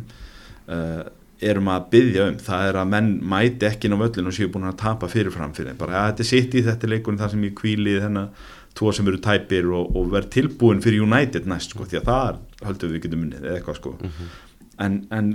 [0.70, 1.04] uh,
[1.43, 4.51] erum að byggja um, það er að menn mæti ekki inn á völlin og séu
[4.51, 7.47] búin að tapa fyrirfram fyrir þeim, bara að þetta sitt í þetta leikurinn þar sem
[7.47, 8.30] ég kvíli þennan
[8.78, 12.39] tvo sem eru tæpir og, og verð tilbúin fyrir United næst, sko, því að það
[12.70, 13.91] höldum við getum unnið eða eitthvað, sko.
[14.82, 15.34] En, en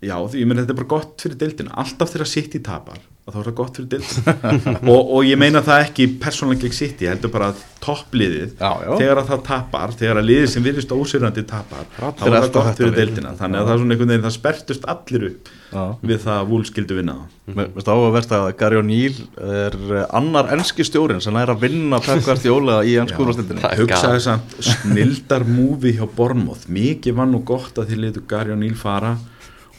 [0.00, 1.72] Já, því ég meina þetta er bara gott fyrir deildina.
[1.82, 4.72] Alltaf þegar City tapar þá er það gott fyrir deildina.
[4.90, 9.20] Og, og ég meina það ekki persónlega gegn City, ég heldur bara að toppliðið, þegar
[9.20, 12.76] að það tapar þegar að liðið sem virðist ósýrandi tapar þá er það gott þetta
[12.80, 13.34] fyrir deildina.
[13.38, 15.82] Þannig að það er svona einhvern veginn, það spertust allir upp Já.
[16.10, 17.38] við það að Wolf skildu vinna það.
[17.50, 21.98] Mér finnst áhugavert að Gary O'Neill er eh, annar enski stjórin sem er að vinna
[22.04, 27.30] Pep Guardiola í ennsku úrvastildinni Það er hugsaði samt snildar múfi hjá Bornmoth mikið var
[27.30, 29.16] nú gott að þið letu Gary O'Neill fara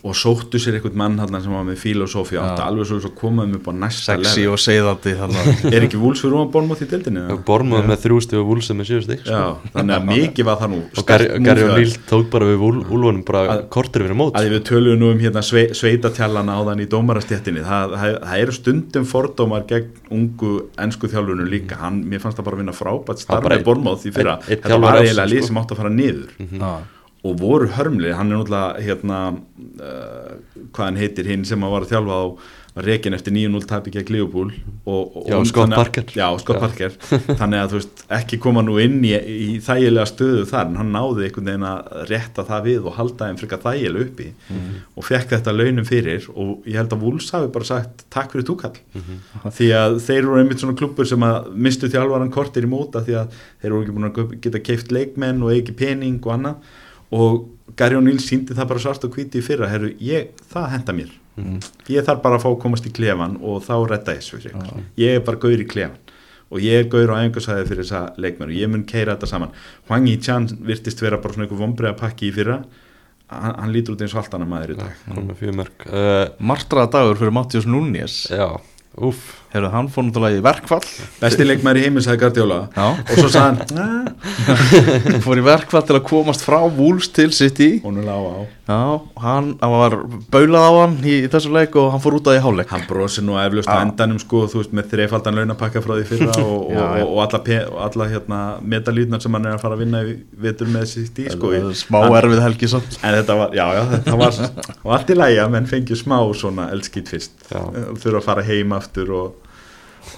[0.03, 2.65] og sóttu sér einhvern mann hann sem var með filosófi átt Já.
[2.65, 6.37] alveg svo, komaðum upp á næsta sexy level og seiðandi þannig er ekki Wolves fyrir
[6.39, 7.35] ofan Bornmoth í deildinni eða?
[7.45, 9.41] Bormuð með þrjústi og Wolves með sjösti sko.
[9.75, 13.21] Þannig að mikið var það nú og move hjá O'Neill tók bara við Úl- Úlfunum
[13.27, 16.81] bara Að- kortur fyrir mót að við töluðum nú um hérna sve, sveitatjallana á þann
[16.81, 22.23] í dómarastjættinni það, það, það eru stundum fordómar gegn ungu ennsku þjálfurinu líka hann, mér
[22.25, 24.65] fannst það bara að vinna frábært Það starf bara með Bornmoth í fyrra einn- einn
[24.65, 25.47] þetta var eiginlega lið sko.
[25.51, 26.73] sem átt að fara niður Já.
[27.21, 29.19] Og voru hörmli, hann er náttúrulega hérna,
[29.77, 30.33] uh,
[30.73, 32.25] hvað hann heitir hinn sem að var að þjálfa á
[32.71, 34.53] reikin eftir 9-0 tapi gegn Liverpool
[34.87, 36.05] og, og, Já, og Scott Parker.
[36.15, 36.61] já, Scott Já.
[36.63, 36.93] Parker.
[37.35, 40.93] Þannig að þú veist, ekki koma nú inn í, í þægilega stöðu þar en hann
[40.95, 44.27] náði einhvern veginn að rétta það við og halda þeim frekar þægilega uppi
[44.95, 48.47] og fekk þetta launum fyrir og ég held að Wolves hafi bara sagt takk fyrir
[48.47, 48.79] túkall
[49.59, 53.19] því að þeir eru einmitt svona klubbur sem að mistu þjálfaran kortir í móta því
[53.25, 56.71] að þeir eru ekki búin að geta keift leikmenn og ekki pening og annað
[57.15, 57.49] og
[57.79, 61.11] Gary O'Neill síndi það bara svart og hvíti í fyrra, herru, ég, það henda mér.
[61.89, 64.83] Ég þarf bara að fá að komast í klefan og þá redda þessu fyrir ykkur.
[64.99, 65.97] ég er bara gaur í klefan
[66.51, 69.53] og ég er gaur á æfingarsæði fyrir þessa leikmenn og ég mun keira þetta saman.
[69.87, 72.57] Hwang Yi-chan virtist vera bara svona einhver vombriða pakki í fyrra.
[73.31, 75.05] Hann, hann lítur út eins og allt annað maður í dag.
[75.39, 75.85] Fjögur mörg.
[75.87, 78.17] Uh, Martraða dagur fyrir Mattias Núñez.
[78.27, 78.59] Já,
[78.99, 80.85] úff Herru, hann fór náttúrulega í verkfall.
[81.19, 82.59] Besti leikmæður í heimins, Guardiola.
[82.71, 82.85] Já.
[82.95, 84.11] og svo sagði hann.
[85.25, 87.73] Fór í verkfall til að komast frá Wolves til City.
[87.81, 89.95] Já, hann, hann var
[90.31, 92.71] baulað á hann í, í þessu leik og hann fór út að í hálfleik.
[92.71, 96.37] Hann brosir nú eflust á endanum sko, þú veist, með þreifaldan launapakka frá því fyrra
[96.45, 98.39] og, og, Já, og, og alla, og alla hérna,
[98.75, 100.15] metalýtnar sem hann er að fara að vinna í
[100.47, 102.99] vetur með í sko, Smá hann- erfið helgi samt.
[103.03, 104.41] En þetta var, já, já, þetta var
[104.85, 109.11] og allt í lægja, menn fengið smá svona eldskýt fyrst, þurfa að fara heim aftur
[109.17, 109.40] og,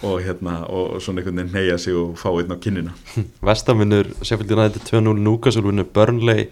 [0.03, 2.93] og hérna og svona einhvern veginn neyja sig og fá einn á kinnina.
[3.47, 6.47] Vestam vinnur Sheffield United 2-0 Newcastle vinnur Burnley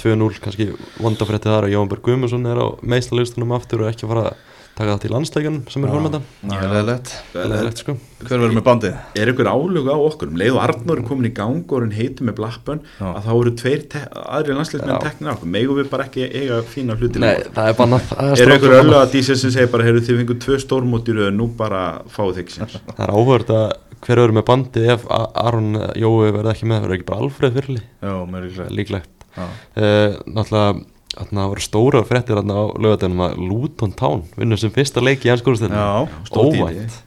[0.00, 4.14] 2-0 kannski vondafrétti þar að Jóhann Berg Guðmundsson er á meistalaustunum aftur og ekki að
[4.14, 4.42] fara að
[4.74, 5.90] taka það til landsleikan sem er
[7.34, 7.94] Það er leðilegt sko.
[8.24, 8.94] Hver verður með bandið?
[9.20, 10.30] er einhver álug á okkur?
[10.32, 13.06] Um leið og Arnur er komin í gang og er heitur með blappun Já.
[13.12, 13.84] að þá eru tveir
[14.24, 15.02] aðri landsleismenn Já.
[15.04, 15.50] teknir á okkur.
[15.54, 17.76] Megum við bara ekki eiga fína hluti Nei, það er
[18.10, 21.30] það er einhver öllu að dísið sem segir bara heyrðu þið fengur tvö stórmóti röð
[21.36, 21.82] nú bara
[22.34, 22.78] þið ekki séns.
[22.96, 23.66] Það er áhverð að
[24.04, 27.54] hver verður með bandið ef A- Aron Jói verður ekki með verður ekki bara Alfreð
[27.60, 27.84] fyrirli
[28.74, 29.28] líklegt.
[29.34, 29.46] Já.
[31.14, 35.00] Uh, náttúrulega þarna voru stóra fréttir þarna á lögadeginum að Luton Town vinnur sem fyrsta
[35.00, 36.62] leik í tími.
[36.62, 37.02] óvænt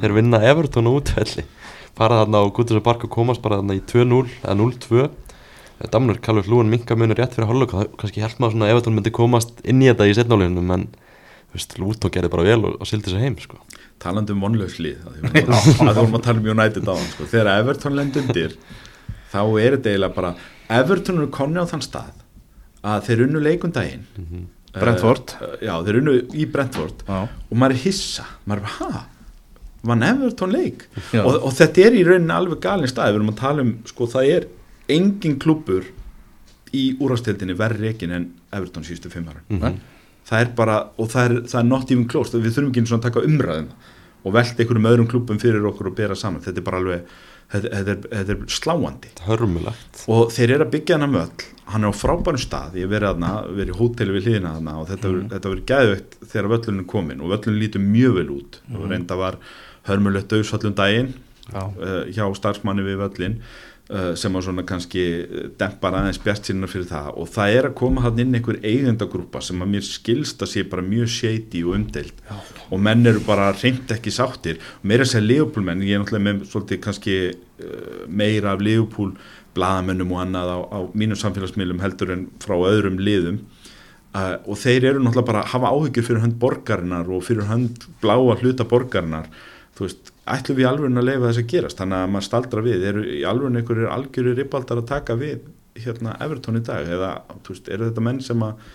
[0.00, 1.44] þeir vinna Everton útvelli
[1.98, 5.10] fara þarna á Guðursa Bark og komast bara þarna í 2-0 eða 0-2
[5.90, 8.96] Damnur Kallur Lúan minka munur rétt fyrir hálfleik og kannski held maður svona að Everton
[8.98, 10.86] myndi komast inn í þetta í setnáleginum en
[11.54, 13.56] veist, Luton gerði bara vel og, og sildi sér heim sko.
[14.00, 17.28] talandi um vonlauslið að þú vorum að tala um United á hann sko.
[17.32, 18.56] þegar Everton lend undir
[19.32, 20.34] þá er þetta eiginlega bara
[20.70, 22.19] Everton eru konni á þann stað
[22.84, 25.32] að þeir unnu leikundaginn mm Brentford.
[25.66, 27.00] já, þeir unnu í Brentford.
[27.08, 27.24] Já.
[27.50, 28.22] og maður er hissa.
[28.46, 29.00] Maður er, hæ,
[29.90, 30.84] vann Everton leik?
[31.18, 34.06] Og, og þetta er í rauninni alveg galin stað við erum að tala um, sko,
[34.12, 34.46] það er
[34.94, 35.88] engin klubur
[36.70, 39.80] í úrvastildinni verri reikin en Everton síðustu fimm ára Mhm.
[40.30, 42.30] það er bara, og það er, það er not even close.
[42.38, 43.68] Við þurfum ekki einu svona að taka umræðum
[44.24, 46.42] og velta einhverjum öðrum klubum fyrir okkur og bera saman.
[46.46, 47.02] Þetta er bara alveg,
[47.52, 49.14] þetta, er, þetta er sláandi.
[49.26, 50.04] Hörmulegt.
[50.10, 53.30] Og þeir eru að byggja hana möll hann er á frábærum stað, ég verið aðna
[53.46, 55.32] verið í hóteli við hliðina aðna og þetta mm.
[55.44, 58.60] verið gæðveikt þegar völlunum komin og völlunum lítur mjög vel út.
[58.66, 58.78] Mm.
[58.78, 59.38] og reynda var
[59.88, 61.12] hörmulegt döðsvallum daginn
[61.54, 63.38] uh, hjá starfsmanni við völlin
[64.14, 67.08] sem að svona kannski eh, dempar aðeins bjart sínar fyrir það.
[67.18, 70.64] Og það er að koma hann inn einhver eigendagrúpa sem að mér skilst að sé
[70.70, 72.22] bara mjög shady og umdeild.
[72.70, 74.60] Og menn eru bara reynd ekki sáttir.
[74.86, 79.18] Meira að segja Leopold menn, ég er náttúrulega með svolítið kannski uh, meira af Leopold
[79.56, 83.42] blaðamönnum og annað á, á mínum samfélagsmiðlum heldur en frá öðrum liðum.
[84.10, 87.90] Uh, og þeir eru náttúrulega bara að hafa áhyggjur fyrir hönd borgarinnar og fyrir hönd
[88.02, 89.26] bláa hluta borgarinnar.
[89.74, 91.80] Þú veist, ætlum við í alvörun að leifa þess að gerast?
[91.80, 95.48] Þannig að maður staldra við, eru í alvörun einhverjir algjörir ribbaldar að taka við
[95.80, 96.86] hérna Everton í dag?
[96.86, 97.14] Eða
[97.48, 98.70] veist, eru þetta menn sem að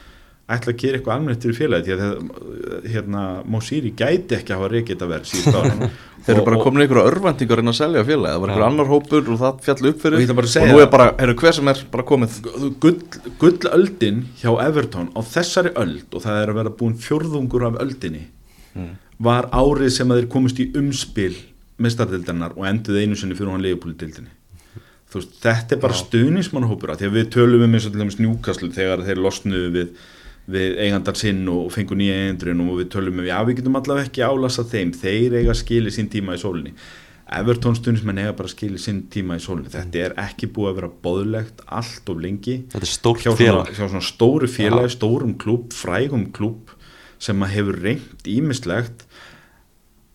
[0.46, 4.68] ætla að gera eitthvað almennt fyrir félagi því að hérna Mosíri gæti ekki að hafa
[4.76, 5.88] reykið þetta verð síðust ára
[6.26, 9.32] Þeir eru bara komin einhverja örvæntingar inn að selja félagi Það var einhver annar hópur
[9.34, 10.22] og það fjallu upp fyrir.
[10.22, 12.38] Og að Og nú er bara, eru hver sem er bara komið.
[12.82, 12.96] Gull,
[13.42, 18.24] gullöldin hjá Everton á þessari öld og það er að vera búin fjórðungur af öldinni
[19.18, 21.34] var árið sem að þeir komist í umspil
[21.82, 24.34] mestardildarinnar og enduð einu sinni fyrir hann leifupólidildinni
[25.16, 28.02] þú veist, þetta er bara stuðnismannahópur af því að við tölum um eins og til
[28.02, 30.04] dæmis njúkaslu þegar þeir losnuðu við,
[30.52, 34.10] við eigandar sinn og fengu nýja eigandurinn og við tölum um, já við getum allavega
[34.10, 36.76] ekki álasa þeim þeir eiga skili sín tíma í sólinni.
[37.36, 39.72] Everton stuðnismenn eiga bara skili sín tíma í sólinni.
[39.74, 43.72] Þetta er ekki búið að vera boðlegt allt of lengi þetta er stórt félag.
[43.72, 46.76] hjá svona stóru félagi, stórum klúb, frægum klúb
[47.18, 49.05] sem að hefur reynt ímislegt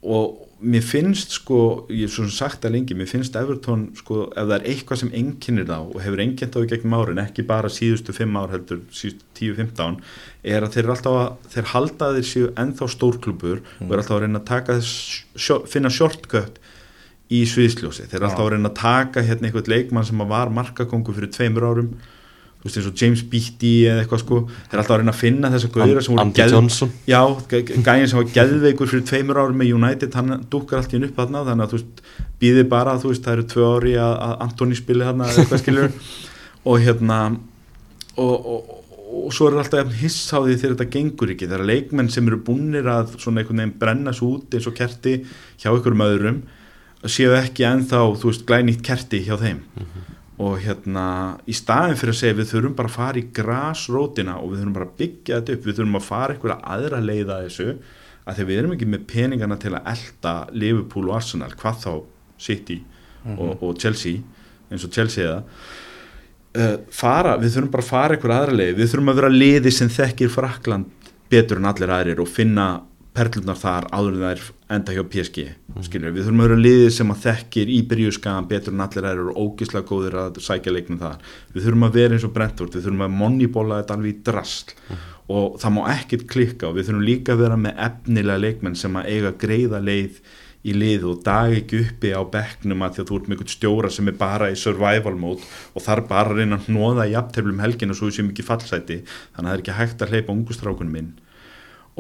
[0.00, 4.46] og mér finnst sko, ég hef svona sagt það lengi, mér finnst Everton sko, ef
[4.48, 7.70] það er eitthvað sem enginnir þá og hefur enginnt á í gegnum árin, ekki bara
[7.72, 9.98] síðustu fimm ár heldur, síðustu 10-15
[10.54, 14.00] er að þeir eru alltaf að, þeir halda að þeir séu ennþá stórklubur og eru
[14.02, 16.60] alltaf að reyna að taka þess, sjó, finna shortcut
[17.32, 20.52] í sviðsljósi, þeir eru alltaf að reyna að taka hérna einhvern leikmann sem að var
[20.60, 21.92] markakongu fyrir tveimur árum
[22.60, 24.38] þú veist eins og James Beatty eða eitthvað sko.
[24.68, 26.90] Þeir er alltaf að reyna að finna þessa gauðra sem voru Andy Johnson.
[27.08, 27.20] Já,
[27.52, 30.98] g- g- gæinn sem var geðveikur fyrir tveimur árum með United, hann dukkar allt í
[30.98, 32.02] henn upp þarna þannig að þú veist,
[32.42, 35.96] býði bara þú veist, það eru tvö ári að, að Antoni spili þarna eitthvað skilur
[36.68, 37.18] og hérna
[38.20, 38.76] og, og, og,
[39.24, 41.48] og svo er alltaf jafn hiss á því þegar þetta gengur ekki.
[41.48, 45.16] Þegar leikmenn sem eru búnir að svona einhvern veginn brenna svo út eins og kerti
[45.60, 46.42] hjá einhverjum öðrum
[47.08, 49.64] séu ekki ennþá, þú veist, þeim
[50.40, 51.06] og hérna
[51.44, 54.76] í staðin fyrir að segja við þurfum bara að fara í grasrótina og við þurfum
[54.78, 55.66] bara að byggja þetta upp.
[55.66, 57.68] Við þurfum að fara einhverja aðra leiða þessu
[58.24, 61.92] að þegar við erum ekki með peningana til að elda Liverpool og Arsenal hvað þá
[62.40, 62.78] City
[63.36, 64.22] og, og Chelsea
[64.70, 65.42] eins og Chelsea eða.
[66.50, 69.72] Uh, fara, við þurfum bara að fara einhverja aðra leið, við þurfum að vera liði
[69.74, 72.70] sem þekkir Frakland betur en allir aðrir og finna
[73.14, 75.46] perlunar þar áður en þær enda hjá PSG
[75.84, 79.30] skilur, við þurfum að vera liði sem að þekkir í byrjuskagan betur en allir aðrir
[79.32, 81.16] og ógislega góðir að sækja leiknum þar.
[81.54, 84.76] Við þurfum að vera eins og Brentford, við þurfum að moneybola þetta alveg í drast
[85.30, 88.98] og það má ekkert klikka og við þurfum líka að vera með efnilega leikmenn sem
[88.98, 90.20] að eiga greiða leið
[90.60, 93.52] í lið og dag ekki uppi á bekknum að því að þú ert með einhvern
[93.54, 97.16] stjóra sem er bara í survival mode og þarf bara að reyna að hnóða í
[97.16, 99.00] aftöflum helgin og svo sem ekki fallsæti.
[99.32, 101.12] Þannig að það er ekki hægt að hleypa ungustrákunum minn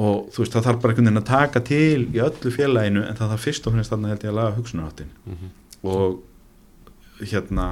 [0.00, 3.18] og þú veist það þarf bara einhvern veginn að taka til í öllu félaginu en
[3.18, 5.12] það þarf fyrst og finnst þarna held ég að laga hugsunarháttin.
[5.84, 6.20] Og
[7.20, 7.66] hérna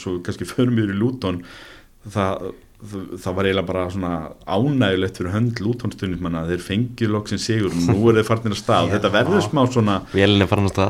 [0.00, 1.42] svo kannski förum við í Luton
[2.08, 2.46] það,
[2.80, 4.12] það, það var eiginlega bara svona
[4.48, 7.74] ánægilegt fyrir hönd Luton-stundum að þeir fengið loksin sigur.
[7.74, 8.84] Og nú er þeir farnir að stað.
[8.88, 10.00] Og þetta verður smá svona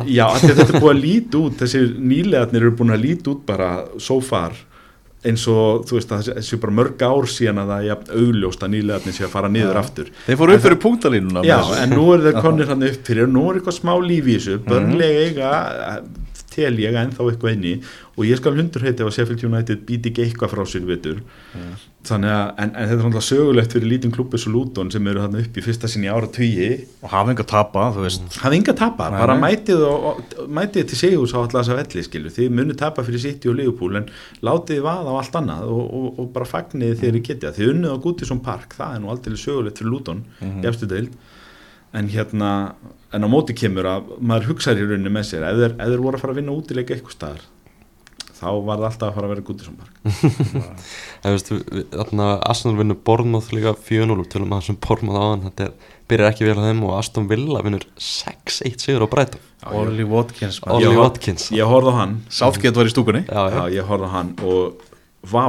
[0.07, 1.59] já, þetta er búið að líti út.
[1.64, 4.55] Þessi nýlegaðnir eru búin að líti út bara so far
[5.26, 8.62] eins og þú veist að þessi bara mörg ár síðan að það er jafn augljóst
[8.64, 10.08] að nýlegaðnir sé að fara niður aftur.
[10.24, 13.34] Þeir fóru upp fyrir punktalínuna Já, en nú er þeir konir hann upp fyrir og
[13.34, 14.58] nú er eitthvað smá líf í þessu.
[14.64, 15.52] Börnlega eiga
[16.53, 17.76] tel ég ennþá eitthvað inni
[18.16, 21.22] og ég skal hundur heiti ef að Sheffield United býti ekki eitthvað frá sér vitur
[22.07, 25.20] þannig að, en, en þetta er náttúrulega sögulegt fyrir lítinn klubbi svo Luton sem eru
[25.20, 26.68] þarna upp í fyrsta sinni ára tugi
[27.05, 28.38] Og hafa enga tapa, þú veist.
[28.40, 32.05] Hafði enga að tapa, bara mætið og, og, mætið til Sigurs á alltaf þessa velli
[32.07, 34.09] skilu, þið munið tapa fyrir City og Liverpool en
[34.46, 37.92] látið vaða á allt annað og, og, og bara fagnið þegar þið getja þið unnið
[37.92, 40.62] á Goodison Park, það er nú aldrei sögulegt fyrir Luton, mm.
[40.64, 41.09] -hmm.
[41.92, 42.51] en hérna,
[43.12, 46.04] en á móti kemur að maður hugsaður í rauninni með sér ef þeir, ef þeir
[46.04, 47.48] voru að fara að vinna útileika eitthvað staðar
[48.40, 49.92] þá var það alltaf að fara að vera Goodison Park
[51.20, 55.66] Það veist, við- þarna Arsenal vinnur Bournemouth líka 4-0 tölum að þessum Bournemouth áðan þetta
[55.66, 55.74] er,
[56.08, 59.42] byrjar ekki vel á þeim og Aston Villa vinnur 6-1 sigur á Brighton.
[59.76, 60.78] Ollie Watkins maður.
[60.78, 61.44] Ollie Ég Watkins.
[61.52, 62.14] ég horfði á hann.
[62.32, 63.20] Southgate var í stúkunni.
[63.28, 63.58] Já, já.
[63.61, 64.88] Já, ég horfði á hann og
[65.34, 65.44] vá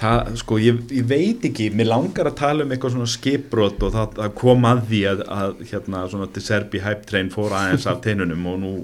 [0.00, 3.94] það, sko, ég, ég veit ekki mér langar að tala um eitthvað svona skipbrot og
[3.94, 7.88] það, það kom að því að, að hérna, svona til Serbi Hype Train fór aðeins
[7.90, 8.74] af teinunum og nú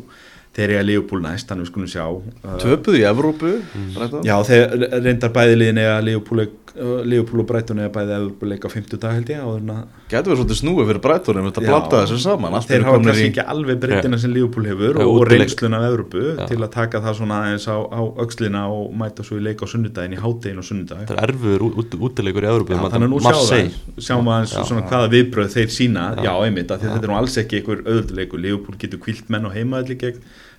[0.58, 3.52] þeir að Leopold næst, þannig við skulum sjá uh, Töpuðu í Evrópu
[3.94, 4.24] Brighton.
[4.26, 8.70] Já, þeir reyndar bæði liðin eða Leopold, uh, Leopold og Brighton eða bæði Evrópuleik leika
[8.72, 11.68] 50 dag held ég en að Gæti verið svolítið snúið fyrir Brighton ef þetta Já.
[11.68, 12.54] blanda þessu saman.
[12.56, 15.82] Allt þeir hafa kannski í- ekki alveg breytina sem Liverpool hefur og útileik- reynslun af
[15.90, 16.46] Evrópu Já.
[16.48, 19.66] til að taka það svona aðeins á, á öxlina og mæta svo í leik á
[19.68, 21.04] sunnudaginn í háttegin og sunnudag.
[21.04, 21.32] Þetta er
[21.68, 24.28] út, útilegur í Európa Já, þannig að nú sjáum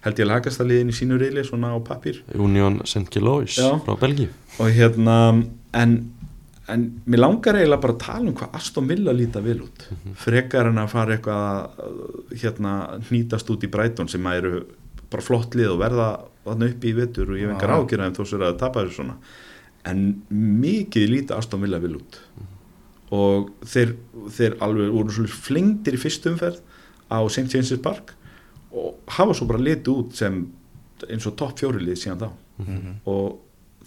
[0.05, 3.73] Held ég lagast að liðin í sínu reyli svona á pappir Union Saint-Gillois Já.
[3.83, 4.29] frá Belgíu.
[4.59, 5.15] Og hérna
[5.75, 5.95] en,
[6.71, 9.87] en mér langar eiginlega bara að tala um hvað Aston Villa líta vel út.
[10.19, 12.75] Frekar en að fara eitthvað að hérna
[13.09, 14.53] hnýtast út í Brighton sem að eru
[15.09, 16.09] bara flott lið og verða
[16.45, 17.79] þarna uppi í vetur og ég hef engar Já.
[17.81, 19.17] ágjörða en þó sér að tapa þessu svona.
[19.89, 22.21] En mikið líta Aston Villa vel út.
[23.15, 23.97] Og þeir,
[24.31, 26.61] þeir alveg voru flengdir í fyrstu umferð
[27.09, 27.49] á St.
[27.49, 28.13] James's Park
[28.73, 30.39] og hafa svo bara litið út sem
[31.09, 32.29] eins og topp fjórið lið síðan þá.
[33.09, 33.39] Og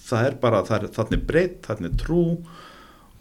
[0.09, 2.22] það er bara, er, þannig er breytt, þannig er trú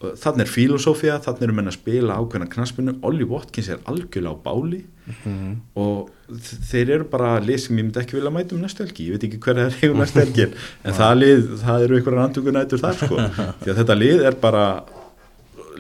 [0.02, 4.44] þannig er filosófía, þannig eru menn að spila ákveðna knaspinu, Ollie Watkins er algjörlega á
[4.48, 4.80] báli.
[5.12, 5.52] Mhm.
[5.76, 9.08] og þ- þeir eru bara lið sem ég myndi ekki vilja mæta um næstu helgi,
[9.10, 10.46] ég veit ekki hver það er eigum næstu helgi,
[10.86, 13.16] en það lið það eru einhverja andungunætur þar sko.
[13.62, 14.64] Því að þetta lið er bara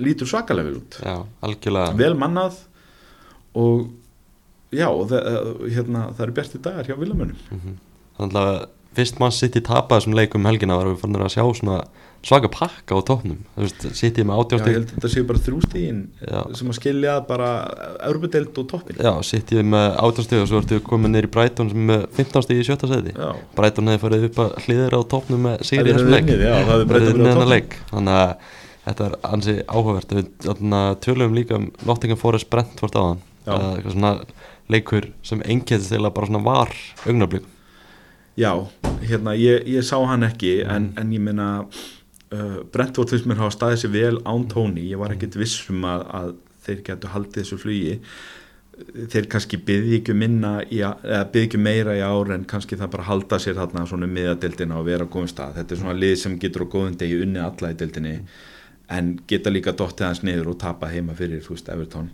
[0.01, 0.97] lítur svakalega vel út.
[1.05, 1.15] Já,
[2.01, 2.57] vel mannað
[3.55, 3.88] og
[4.72, 5.32] já, það,
[5.76, 7.80] hérna, það eru bjartir dagar hjá villamönnum
[8.19, 8.53] Þannig að
[8.95, 11.82] fyrst mann sitt í tapa þessum leikum um helgina varum við fannir að sjá svona
[12.22, 13.01] svaka pakka á
[13.57, 16.41] veist, sitt í með Já, ég held að þetta séu bara þrjústígin Já.
[16.59, 17.49] sem að skilja bara
[18.05, 21.82] Európa-deild og toppin Já, sitt í með átjástíð og svo ertu komin neyri Brighton sem
[21.82, 23.32] er með 15 stíð í sjötta seti Já.
[23.57, 26.13] Brighton hefði farið upp að hlýðir á topnum með sigri í þessum
[27.49, 27.76] leik.
[27.89, 28.32] Þannig að
[28.86, 30.15] þetta er ansi áhugavert.
[30.19, 30.30] Við
[31.05, 33.26] tölum líka um Nottingham Forest Brentford á hann
[34.72, 37.47] leikur sem einketist til að bara svona var augnablík
[38.39, 38.53] Já,
[39.03, 43.55] hérna, ég, ég sá hann ekki en, en ég meina uh, Brentford finnst mér hafa
[43.57, 46.30] staðið sér vel án tóni, ég var ekkert viss um að, að
[46.65, 47.97] þeir getur haldið þessu flugi.
[49.11, 52.93] Þeir kannski byggði ekki minna í, eða byggði ekki meira í ár en kannski það
[52.95, 55.59] bara halda sér þarna svona um miðadeildina og vera á góðum stað.
[55.59, 58.15] Þetta er svona lið sem getur á góðum degi unni alla í deildinni
[58.91, 62.09] en geta líka dottið hans niður og tapa heima fyrir þú veist Everton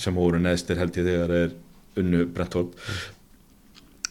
[0.00, 1.56] sem voru neðstir held ég þegar er
[2.02, 2.74] unnu Brentford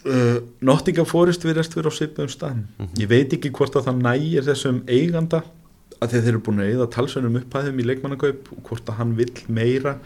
[0.06, 2.64] uh, Nottingham Forest virðast vera á svipaðum stað.
[3.00, 5.44] Ég veit ekki hvort að það nægir þessum eiganda
[6.00, 9.34] að þeir eru búin að eða talsönum upphæðum í leikmannakaup og hvort að hann vill
[9.52, 9.98] meira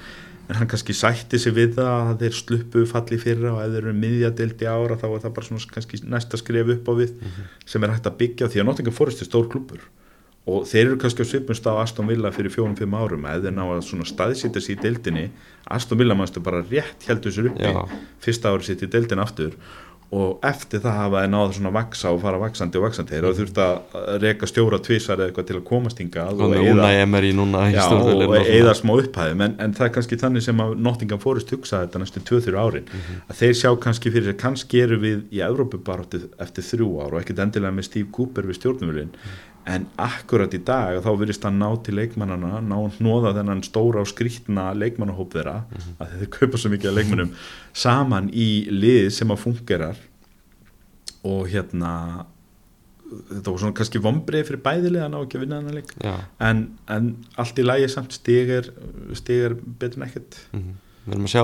[0.49, 3.85] en hann kannski sætti sig við það að þeir sluppu falli fyrra og ef þeir
[3.85, 7.15] eru miðjadeild í ára þá er það bara svona kannski næsta skref upp á við
[7.65, 9.87] sem er hægt að byggja því að Nottingham Forest er stór klubur
[10.45, 13.57] og þeir eru kannski á svipum stað á Aston Villa fyrir fjórum-fimm árum ef þeir
[13.57, 15.25] ná að svona staðsýta sér í deildinni.
[15.73, 17.81] Aston Villa mannstu bara rétt heldur sér uppi Já.
[18.21, 19.57] fyrsta árið sitt í deildin aftur.
[20.15, 23.25] Og eftir það hafa þeir náða svona að vaksa og fara vaksandi og vaksandi þeir
[23.25, 26.53] hafa þurft að reka stjóra tvísar eða eitthvað til að komast hingað og
[28.29, 29.43] og eða smá upphæðum.
[29.49, 32.93] En, en það er kannski þannig sem að Nottingham Forest hugsa þetta næstu 2-3 árin.
[33.33, 37.25] Að þeir sjá kannski fyrir sér, kannski eru við í Evrópubaráttu eftir þrjú ár og
[37.25, 39.11] ekkert endilega með Steve Cooper við stjórnumvölin
[39.71, 44.03] en akkurat í dag þá virðist hann ná til leikmannana ná að hnóða þennan stóra
[44.05, 45.63] og skrítna leikmannahóp þeirra
[46.03, 47.33] að þeir kaupa svo mikið af leikmannum
[47.85, 50.03] saman í lið sem að fungerar
[51.25, 51.95] og hérna
[53.15, 55.93] þetta var svona kannski vombrið fyrir bæðilega að ná ekki að vinna þennan leik.
[56.43, 57.11] En, en
[57.41, 58.71] allt í lægi samt stig er,
[59.17, 60.41] stig er betur en ekkert.
[60.57, 60.81] Mhm.
[61.05, 61.43] við erum að sjá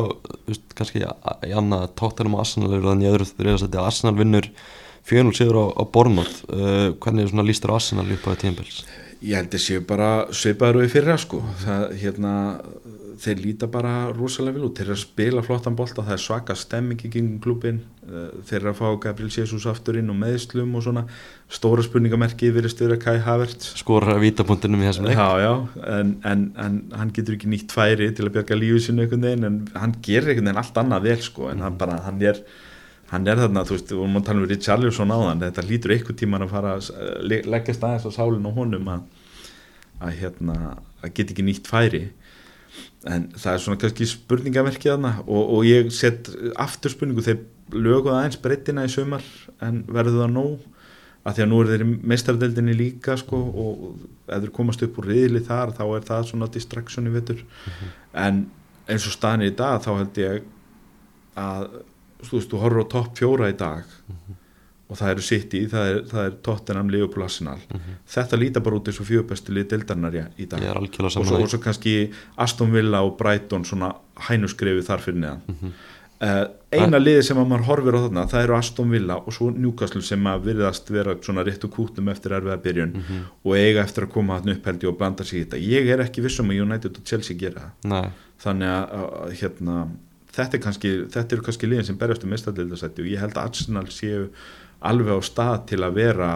[0.48, 4.48] veist, kannski í annað tóttunum og Arsenal eru þannig að Arsenal vinnur
[5.08, 8.82] 4-0 sigur á, á Bornmoth uh, hvernig er svona lístur Arsenal upp á tíðanbils
[9.20, 11.42] ég held að séu bara svipaður og í fyrra sko.
[11.60, 12.34] Það, hérna,
[13.20, 16.56] þeir líta bara rosalega vil út, þeir eru að spila flottan bolta það er svaka
[16.56, 17.82] stemming í gengum klubin
[18.48, 21.04] þeir eru að fá Gabriel Jesus aftur inn og meðslum og svona.
[21.52, 23.74] Stóra spurningamerki virðist vera Kai Havertz.
[23.78, 25.20] Skorar að vítapunktinum í þessum leik.
[25.20, 25.52] Já, já,
[25.98, 29.46] en, en, en hann getur ekki nýtt færi til að bjarga lífu sinu einhvern veginn
[29.50, 32.42] en hann gerir einhvern veginn allt annað vel sko, en hann bara, hann er
[33.10, 36.18] hann er þarna, þú veist, við vorum að tala um Richarlison áðan, þetta lítur einhvern
[36.20, 36.90] tíman að fara að
[37.26, 39.04] le- leggjast aðeins á sálinn á honum að,
[40.00, 40.56] að hérna,
[41.02, 42.02] að geta ekki nýtt færi.
[43.10, 46.28] En það er svona kannski spurningamerkið þarna og, og ég set
[46.60, 47.40] aftur spurningu, þeir
[47.74, 49.24] löguðu aðeins breytina í sumar
[49.64, 50.68] en verður það nóg?
[51.20, 53.82] Að því að nú er þeir í meistardeldinni líka sko og
[54.32, 57.42] ef þeir komast upp úr riðli þar þá er það svona distraction í vettur
[58.16, 58.38] en
[58.88, 60.46] eins og staðan er í dag þá held ég
[61.36, 61.66] að
[62.26, 63.84] þú veist, þú horfur á topp fjóra í dag
[64.90, 67.60] og það eru City, það er, það er Tottenham, Liverpool, Arsenal.
[68.10, 70.64] Þetta líta bara út eins og fjögbestu lið deildarnar í í dag.
[70.82, 71.92] Og svo, og svo kannski
[72.42, 73.92] Aston Villa og Brighton svona
[74.26, 75.44] hænusgrefi þar fyrir neðan.
[75.46, 75.72] Mhm.
[76.26, 76.42] uh,
[76.74, 80.02] eina liði sem að maður horfir á þarna það eru Aston Villa og svo Newcastle
[80.02, 82.92] sem að virðast vera svona rétt og kútum eftir erfiða byrjun
[83.44, 85.62] og eiga eftir að koma þarna upp held ég og blanda sig í þetta.
[85.70, 88.10] Ég er ekki vissum að United og Chelsea gera það.
[88.42, 89.78] Þannig að hérna,
[90.40, 93.50] þetta, er kannski, þetta eru kannski liðin sem berjast um mestardildasætti og ég held að
[93.50, 94.26] Arsenal séu
[94.90, 96.30] alveg á stað til að vera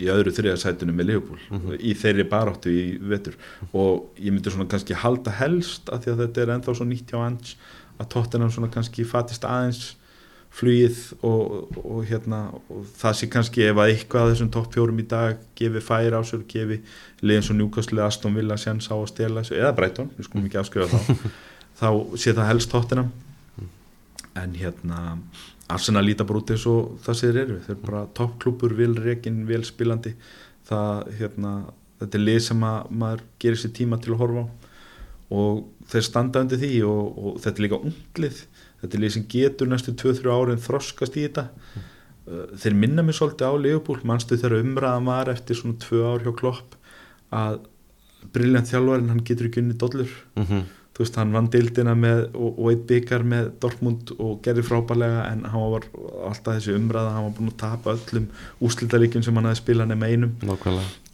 [0.00, 3.36] í öðru þriðasættinu með Liverpool í þeirri baráttu í vetur.
[3.76, 7.12] Og ég myndi svona kannski halda helst að því að þetta er ennþá svo nýtt
[7.12, 7.56] hjá hans
[8.00, 9.82] að Tottenham svona kannski fatist aðeins
[10.50, 12.40] flugið og, og hérna
[12.72, 16.22] og það sé kannski ef að eitthvað þessum topp fjórum í dag gefi færi á
[16.26, 16.80] sér, gefi
[17.22, 20.90] liðin svo njúkastlega Aston Villa séns á að stela eða Brighton, við skulum ekki afskrifa
[20.90, 21.28] þá
[21.80, 21.88] þá
[22.18, 23.12] sé það helst Tottenham
[24.38, 25.18] en hérna
[25.70, 27.58] Arsenal líta bara út eins og það séður eru.
[27.64, 30.14] Þeir eru bara toppklúpur, vel rekin, vel spilandi.
[30.68, 31.52] Það, hérna
[32.00, 34.46] þetta er lið sem að maður gerir sér tíma til að horfa á.
[35.30, 35.60] Og
[35.92, 38.42] þeir standa undir því og, og þetta er líka unglið.
[38.80, 41.46] Þetta er lið sem getur næstu 2-3 árin þroskast í þetta.
[42.26, 46.24] Uh, þeir minna mér svolítið á Leopold mannstu þegar umræðan var eftir svona 2 ár
[46.24, 46.76] hjá Klopp
[47.30, 47.60] að
[48.34, 50.10] briljant þjálfarinn hann getur ekki unni dollur?
[50.38, 50.64] Mhm,
[51.00, 55.22] þú veist, hann vann dildina með og, og eitt byggar með Dortmund og gerði frábælega
[55.30, 55.86] en hann var
[56.28, 58.26] alltaf þessi umræða, hann var búin að tapa öllum
[58.68, 60.34] úslitaleikum sem hann hafði spilað nema einum.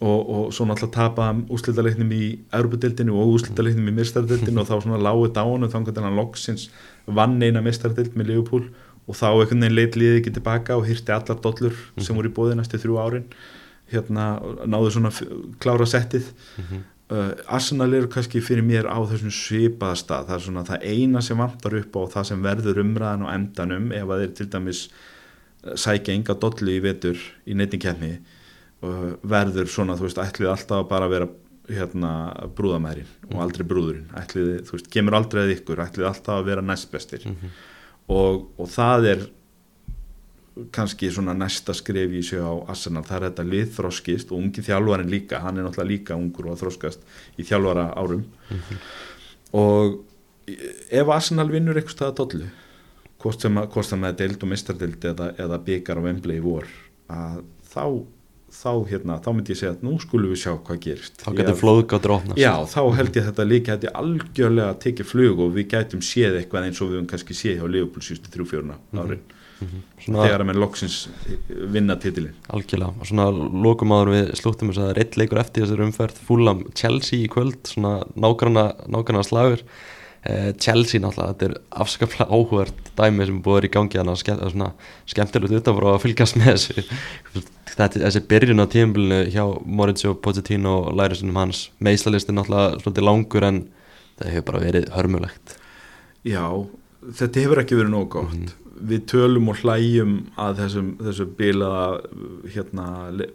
[0.03, 2.25] Og, og svo náttúrulega tapa úslitaleiknum í
[2.59, 6.67] Europadildinu og úslitaleiknum í mistardildinu og þá svona lágið á hann þá hann loksins
[7.07, 8.67] vann eina mistardild með Liverpool
[9.07, 12.35] og þá einhvern veginn leit liðið ekki tilbaka og hýrti allar dollur sem voru í
[12.35, 13.31] bóði næstu þrjú árin.
[13.87, 14.33] Hérna
[14.67, 15.15] náðu svona
[15.63, 16.27] klára settið.
[16.59, 16.83] Mhm.
[16.83, 20.25] uh, Arsenal eru kannski fyrir mér á þessum svipaða stað.
[20.27, 23.27] Það er svona það eina sem vantar upp á og það sem verður umræðan á
[23.31, 29.13] endanum ef að þeir til dæmis uh, sækja enga dollu í vetur í neytingkefni uh,
[29.23, 31.29] verður svona þú veist ætlið alltaf að bara vera
[31.67, 32.11] hérna
[32.55, 34.11] brúðamærin og aldrei brúðurinn.
[34.15, 37.23] Ætlið, þú veist, kemur aldrei að ykkur ætlið alltaf að vera næstbestir.
[37.27, 37.57] Mhm.
[38.07, 39.25] og, og það er
[40.75, 44.63] kannski svona næsta skref í sig á Arsenal, það er þetta lið þroskist og ungi
[44.65, 47.05] þjálfarin líka, hann er náttúrulega líka ungur og að þroskast
[47.37, 48.23] í þjálfara árum.
[49.57, 49.99] Og
[50.91, 52.49] ef Arsenal vinnur eitthvað staða dollu
[53.21, 56.43] hvort sem að, hvort sem að deild og mistardeild eða, eða byggar á vembli í
[56.43, 56.67] vor
[57.11, 57.41] að
[57.71, 57.83] þá
[58.57, 61.17] þá, hérna, þá myndi ég segja að nú skulum við sjá hvað gerist.
[61.19, 62.39] Þá getur að- flóðgáttur opnast.
[62.39, 66.37] Já, þá held ég að þetta líka hætti algjörlega tekið flug og við gætum séð
[66.39, 69.21] eitthvað eins og við höfum kannski séð hjá Liverpool sístu þrjú-fjöruna árin
[70.03, 70.95] Svona þegar að menn loksins
[71.73, 72.93] vinna titilin algjörlega.
[73.01, 73.27] Og svona
[73.65, 76.19] lokum áður við slúttum þess að það er eitt leikur eftir þessari umferð.
[76.27, 79.63] Fulham Chelsea í kvöld svona nágranna, nágranna slagur.
[80.27, 84.69] Eh, Chelsea náttúrulega, þetta er afskaplega áhugart dæmi sem búið í gangi að svona
[85.07, 86.85] skemmtilegt utanfrá að fylgjast með þessu.
[87.77, 91.67] Þetta, þessi byrjun á tímabilinu hjá Maurizio Pochettino og lærisunum hans.
[91.81, 93.63] Meðslalistin náttúrulega svolítið langur en
[94.17, 95.57] það hefur bara verið hörmulegt.
[96.27, 96.45] Já,
[97.21, 98.55] þetta hefur ekki verið nóg gott
[98.89, 101.85] við tölum og hlæjum að þessum, þessum bilaða
[102.53, 102.87] hérna,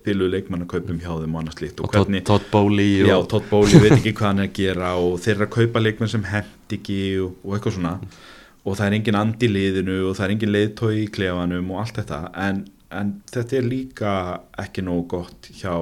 [0.05, 1.91] biluðu leikmannakaupum hjá þeim og annars líkt og
[2.29, 5.35] Todd Bowley Já, og, Todd Bowley veit ekki hvað hann er að gera og þeir
[5.35, 7.97] eru að kaupa leikmenn sem hent ekki og, og eitthvað svona.
[8.63, 11.83] Og það er engin andi í liðinu og það er engin leiðtói í klefanum og
[11.83, 12.21] allt þetta.
[12.45, 12.63] En,
[12.95, 14.15] en þetta er líka
[14.63, 15.75] ekki nógu gott hjá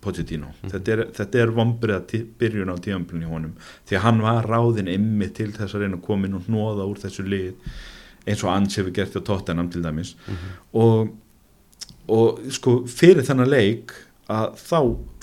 [0.00, 0.48] Pochettino.
[0.64, 3.56] Þetta er, þetta er vombriða byrjun á tíðanbyrjun í honum.
[3.86, 6.86] Því að hann var ráðinn ymmi til þess að reyna að koma inn og hnóða
[6.88, 7.74] úr þessu lið
[8.26, 10.14] eins og Ans hefur gert hjá Tottenham til dæmis.
[10.74, 11.08] Og,
[12.10, 13.94] og sko fyrir þennan leik
[14.30, 14.78] að þá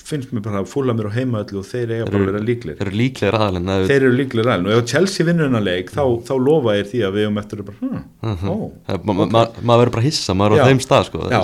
[0.07, 2.75] finnst mér bara að fúla mér á heimaöllu og þeir eiga bara að vera líklir
[2.79, 5.99] þeir eru líklega ræðalinn þeir eru líklir ræðin og ef Chelsea vinnur hennar leik þá,
[6.23, 8.47] þá lofa ég því að við um eftir bara, hm, Mhm.
[8.47, 8.55] ó,
[9.03, 11.25] Ma- ma- ma- maður verður bara hissa, maður er á þeim stað sko.
[11.27, 11.41] já,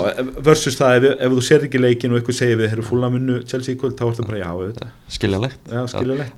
[0.48, 3.12] versus það ef, ef þú sér ekki leikin og eitthvað segir við þeir eru fúla
[3.12, 4.80] vinnu Chelsea í kvöld þá er það bara já,
[5.18, 5.60] skiljanlegt.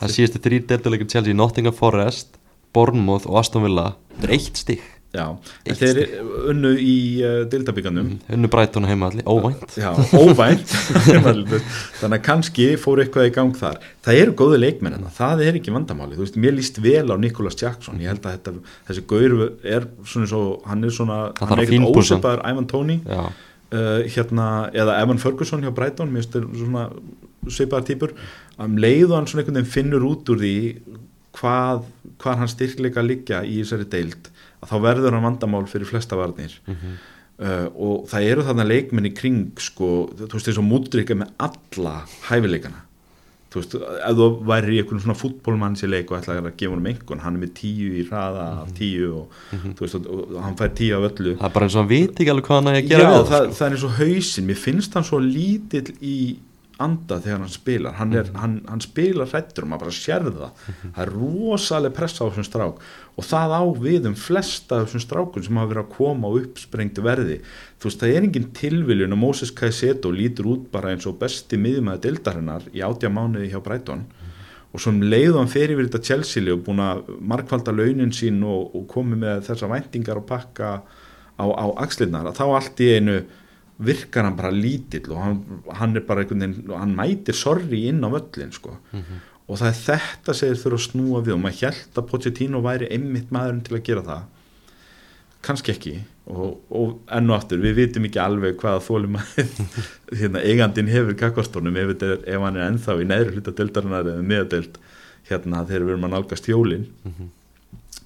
[0.02, 2.38] það síðustu þrý deltuleikur Chelsea Nottingham Forest,
[2.74, 4.80] Bournemouth og Aston Villa þetta er eitt stig
[5.16, 5.24] já,
[5.80, 6.00] þeir
[6.52, 9.76] unnu í uh, dildabíkanum unnu Brighton og heima allir, óvænt.
[9.80, 10.76] Já, óvænt.
[12.00, 13.80] Þannig að kannski fór eitthvað í gang þar.
[14.06, 17.16] Það eru góði leikmenn en það er ekki vandamáli, þú veist, mér líst vel á
[17.20, 21.52] Nicholas Jackson, ég held að þetta, þessi gaur er svona svo, hann er svona Það
[21.52, 22.20] þarf ekkert fínpússan.
[22.20, 23.22] ósöpaður Ivan já,
[23.74, 26.86] uh, hérna, eða Evan Ferguson hjá Brighton, mér finnst þeir svona
[27.46, 28.14] svipaðar típur,
[28.62, 30.56] um leið og hann svona einhvern veginn finnur út úr því
[31.36, 31.84] hvað,
[32.22, 34.30] hvað hann styrkleika liggja í þessari deild,
[34.62, 36.56] að þá verður hann vandamál fyrir flesta varnir.
[36.66, 36.96] Mhm.
[37.36, 41.32] uh, og það eru þarna leikmenn í kring sko, þú veist eins og mútrykka með
[41.46, 41.96] alla
[42.30, 42.82] hæfileikana.
[43.52, 46.72] Þú veist, ef þú væri í einhvern svona fútbólmann sér leik og ætlaði að gefa
[46.74, 50.56] honum einhvern hann er með tíu í hraða af tíu og, þú veist, og, hann
[50.58, 51.36] fær tíu af öllu.
[51.38, 53.06] Það er bara eins og hann viti ekki alveg hvað hann er að Já, gera
[53.12, 53.56] við það, sko.
[53.60, 54.48] það er eins og hausinn.
[54.50, 56.16] Mér finnst hann svo lítill í
[56.82, 57.94] anda þegar hann spilar.
[57.96, 60.64] Hann, er, hann, hann spilar hrættur og maður bara sér það.
[60.82, 62.82] Það er rosaleg pressa á þessum strák
[63.16, 66.36] og það á við um flesta af þessum strákun sem hafa verið að koma á
[66.42, 67.38] uppsprengtu verði.
[67.80, 71.56] Þú veist það er engin tilviljun og Moses Caicedo lítur út bara eins og besti
[71.60, 74.04] miðjumæði dildarinnar í átja mánuði hjá Brighton
[74.76, 78.42] og svo um leiðu hann fyrir við þetta Chelsea og búin að markvalda launin sín
[78.44, 80.72] og, og komið með þessar væntingar og pakka
[81.40, 83.16] á, á axlirnar að þá allt í einu
[83.78, 85.40] virkar hann bara lítill og hann,
[85.78, 88.76] hann er bara einhvern veginn hann mætir sorri inn á völlin sko.
[89.46, 92.62] og það er þetta sem þeir þurfa að snúa við og maður held að Pochettino
[92.64, 94.24] væri einmitt maðurinn til að gera það.
[95.46, 95.92] Kannski ekki.
[96.26, 99.20] Og, og enn og aftur, við vitum ekki alveg hvaða þólum
[100.18, 104.26] hérna, eigandin hefur kakvastónum ef, er, ef hann er ennþá í neðri hluta deildarinnar eða
[104.26, 104.80] meðdeild
[105.28, 106.88] hérna þegar við erum að nálgast jólin.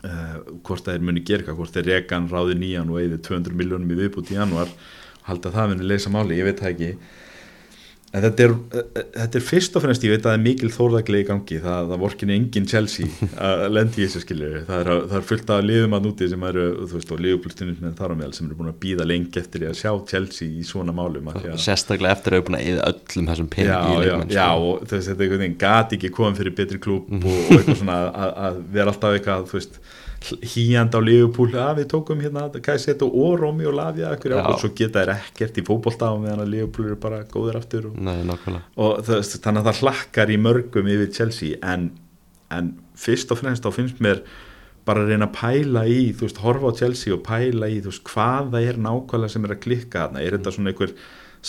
[0.00, 3.90] Uh, hvort það er muni eitthvað, hvort þeir rekan ráði nýjan og eða 200 miljónum
[3.92, 4.68] í viðbúti í januar
[5.28, 6.92] halda að það muni leysa máli, ég veit það ekki.
[8.10, 8.52] En þetta er,
[9.14, 11.90] þetta er fyrst og fremst, ég veit að það er mikil þórðaglegi í gangi það,
[11.92, 15.94] það vorkin engin Chelsea að lendi í þessu skilju, það það er fullt af liðum
[15.94, 18.72] að núti sem eru, þú veist, og liðuplustunum með þar á meðal sem eru búin
[18.72, 22.48] að býða lengi eftir að sjá Chelsea í svona málum að- sérstaklega eftir að hafa
[22.50, 24.66] búin að eða öllum þessum já, í leikmenn já, sko.
[24.74, 28.34] og þú veist, þetta gati ekki komið fyrir betri klúb og, og eitthvað svona að,
[28.50, 29.80] að vera alltaf eitthvað, þú veist
[30.20, 35.00] híjand á Liverpool, að við tókum hérna Kajsett og Rómi og Lavia og svo geta
[35.00, 38.20] þær ekkert í og meðan að Liverpool eru bara góðir aftur og, Nei,
[38.76, 41.90] og það, þannig að það hlakkar í mörgum yfir Chelsea en,
[42.52, 44.20] en fyrst og fremst þá finnst mér
[44.84, 47.92] bara að reyna að pæla í þú veist, horfa á Chelsea og pæla í þú
[47.92, 50.94] veist, hvað það er nákvæmlega sem er að klikka þarna, er þetta svona einhver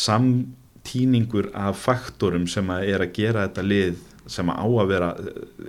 [0.06, 4.00] samtíningur af faktorum sem að er að gera þetta lið
[4.30, 5.10] sem að á að vera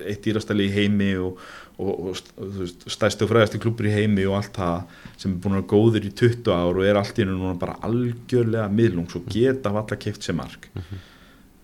[0.04, 1.38] eitt dýrasta lið heimi og,
[1.82, 5.68] og, og, og og fræðasti klubur í heimi og allt það sem er búin að
[5.72, 9.98] góður í 20 ár og er allt í núna bara algjörlega miðlungs og geta valla
[9.98, 10.68] keift sem mark.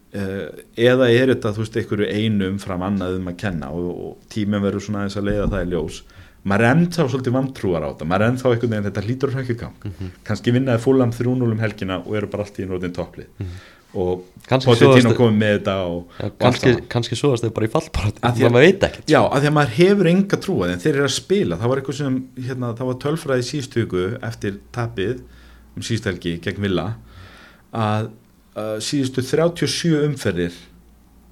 [0.08, 0.48] Uh,
[0.78, 4.64] eða er þetta þú veist einhverju einu umfram annað um að kenna og, og tíminn
[4.64, 6.02] verður svona aðeins að leiða það í ljós.
[6.48, 8.06] Maður er ennþá svolítið vantrúar á þetta.
[8.08, 9.82] Maður er ennþá einhvern veginn þetta hlýtur að ekki gang.
[9.84, 10.12] Mhm.
[10.24, 13.48] kannski vinnaði fúlam 3-0 um helgina og eru bara allt í nótin topplið
[13.94, 14.70] og Kannski
[15.58, 17.70] þetta og, allt kannski, kannski svoast þau bara í
[18.22, 20.94] Að að- maður veit ekkert Já, af því að maður hefur enga trúa en þeir
[20.94, 22.16] eru að spila, það var eitthvað sem
[22.46, 25.20] hérna, það var tölfræði síðustu viku eftir tapið
[25.76, 26.86] um síðustu helgi gegn Villa
[27.72, 28.10] að
[28.56, 30.56] uh, síðustu 37 umferðir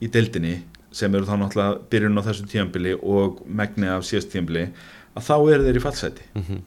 [0.05, 0.59] í deildinni
[0.97, 4.67] sem eru þá náttúrulega byrjun á þessu tíðanbili og megni af síðast tíðanbili
[5.17, 6.61] að þá eru þeir í fallseti Mhm.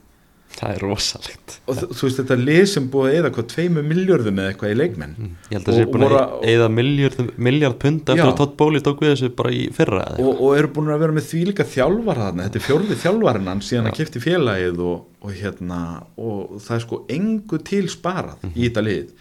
[0.60, 1.54] Það er rosalegt.
[1.66, 4.72] Og þú þú veist þetta lið sem búið að eða hvað tveimu miljörðum eða eitthvað
[4.74, 5.14] í leikmenn?
[5.20, 8.84] Ég held að það sé búin og að eða miljard pund eftir að Todd Bowley
[8.84, 12.26] tók við þessu bara í fyrra og, og eru búin að vera með þvílíka þjálfara
[12.28, 13.92] þarna, þetta er fjórði þjálfarin hann síðan Já.
[13.92, 15.80] að kipti félagið og, og hérna
[16.20, 18.52] og það er sko engu til sparað Mhm.
[18.56, 19.14] í þetta lið.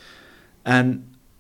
[0.69, 0.91] En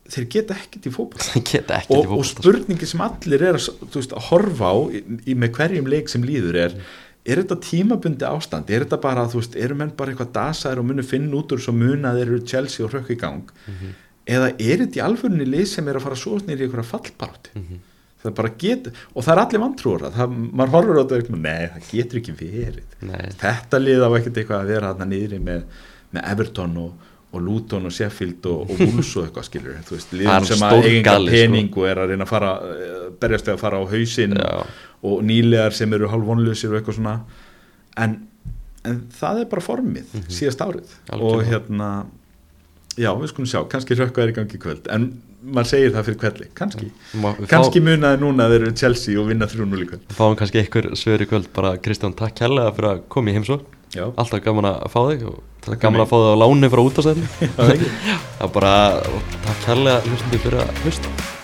[0.09, 4.71] þeir geta ekkert í ekki og, og spurningi sem allir er að, veist, að horfa
[4.73, 6.75] á í, í, með hverjum leik sem líður er
[7.25, 10.85] er þetta tímabundi ástand, er þetta bara þú veist, eru menn bara eitthvað dasaður og
[10.85, 13.93] munu finna út úr svo muna þeir eru Chelsea og hrökk í gang Mhm.
[14.29, 17.49] eða er þetta í alvörunni lið sem er að fara svo snýri í einhverja fallbarátti
[17.55, 17.79] Mhm.
[18.23, 21.67] það bara getur, og það er allir vantrúra það, maður horfur á þetta og nei,
[21.67, 22.83] það getur ekki verið
[23.39, 25.61] þetta lið á ekkert eitthvað að vera þarna niðri með,
[26.13, 26.93] með Everton og,
[27.31, 31.13] og Luton og Sheffield og, og Wolves og eitthvað skilur veist, liðum sem að eiga
[31.13, 34.65] stórgalið, pening og er að reyna að fara eh, berjast að fara á hausinn Já.
[35.03, 37.13] Og nýlegar sem eru hálfvonlusir og eitthvað svona.
[37.97, 38.17] En,
[38.85, 40.91] en það er bara formið síðast árið.
[41.11, 41.19] Og Mhm.
[41.19, 41.49] Algjörlega.
[41.53, 42.05] hérna
[42.99, 44.87] já, við skulum sjá, kannski rökka er í gangi kvöld.
[44.91, 46.91] En maður segir það fyrir kvelli, kannski.
[47.15, 50.03] Ma- við kannski munaði núna að þeir eru Chelsea og vinna 3-0 í kvöld.
[50.09, 51.47] Við fáum kannski einhver svör í kvöld.
[51.53, 53.61] Bara Kristján, takk kærlega fyrir að koma í heimsó
[53.95, 57.27] Alltaf gaman að fá þig og gaman að fá þig á láni frá útastæðinu
[57.57, 59.65] það er bara, og takk
[60.05, 61.38] hlustandi fyrir að hlusta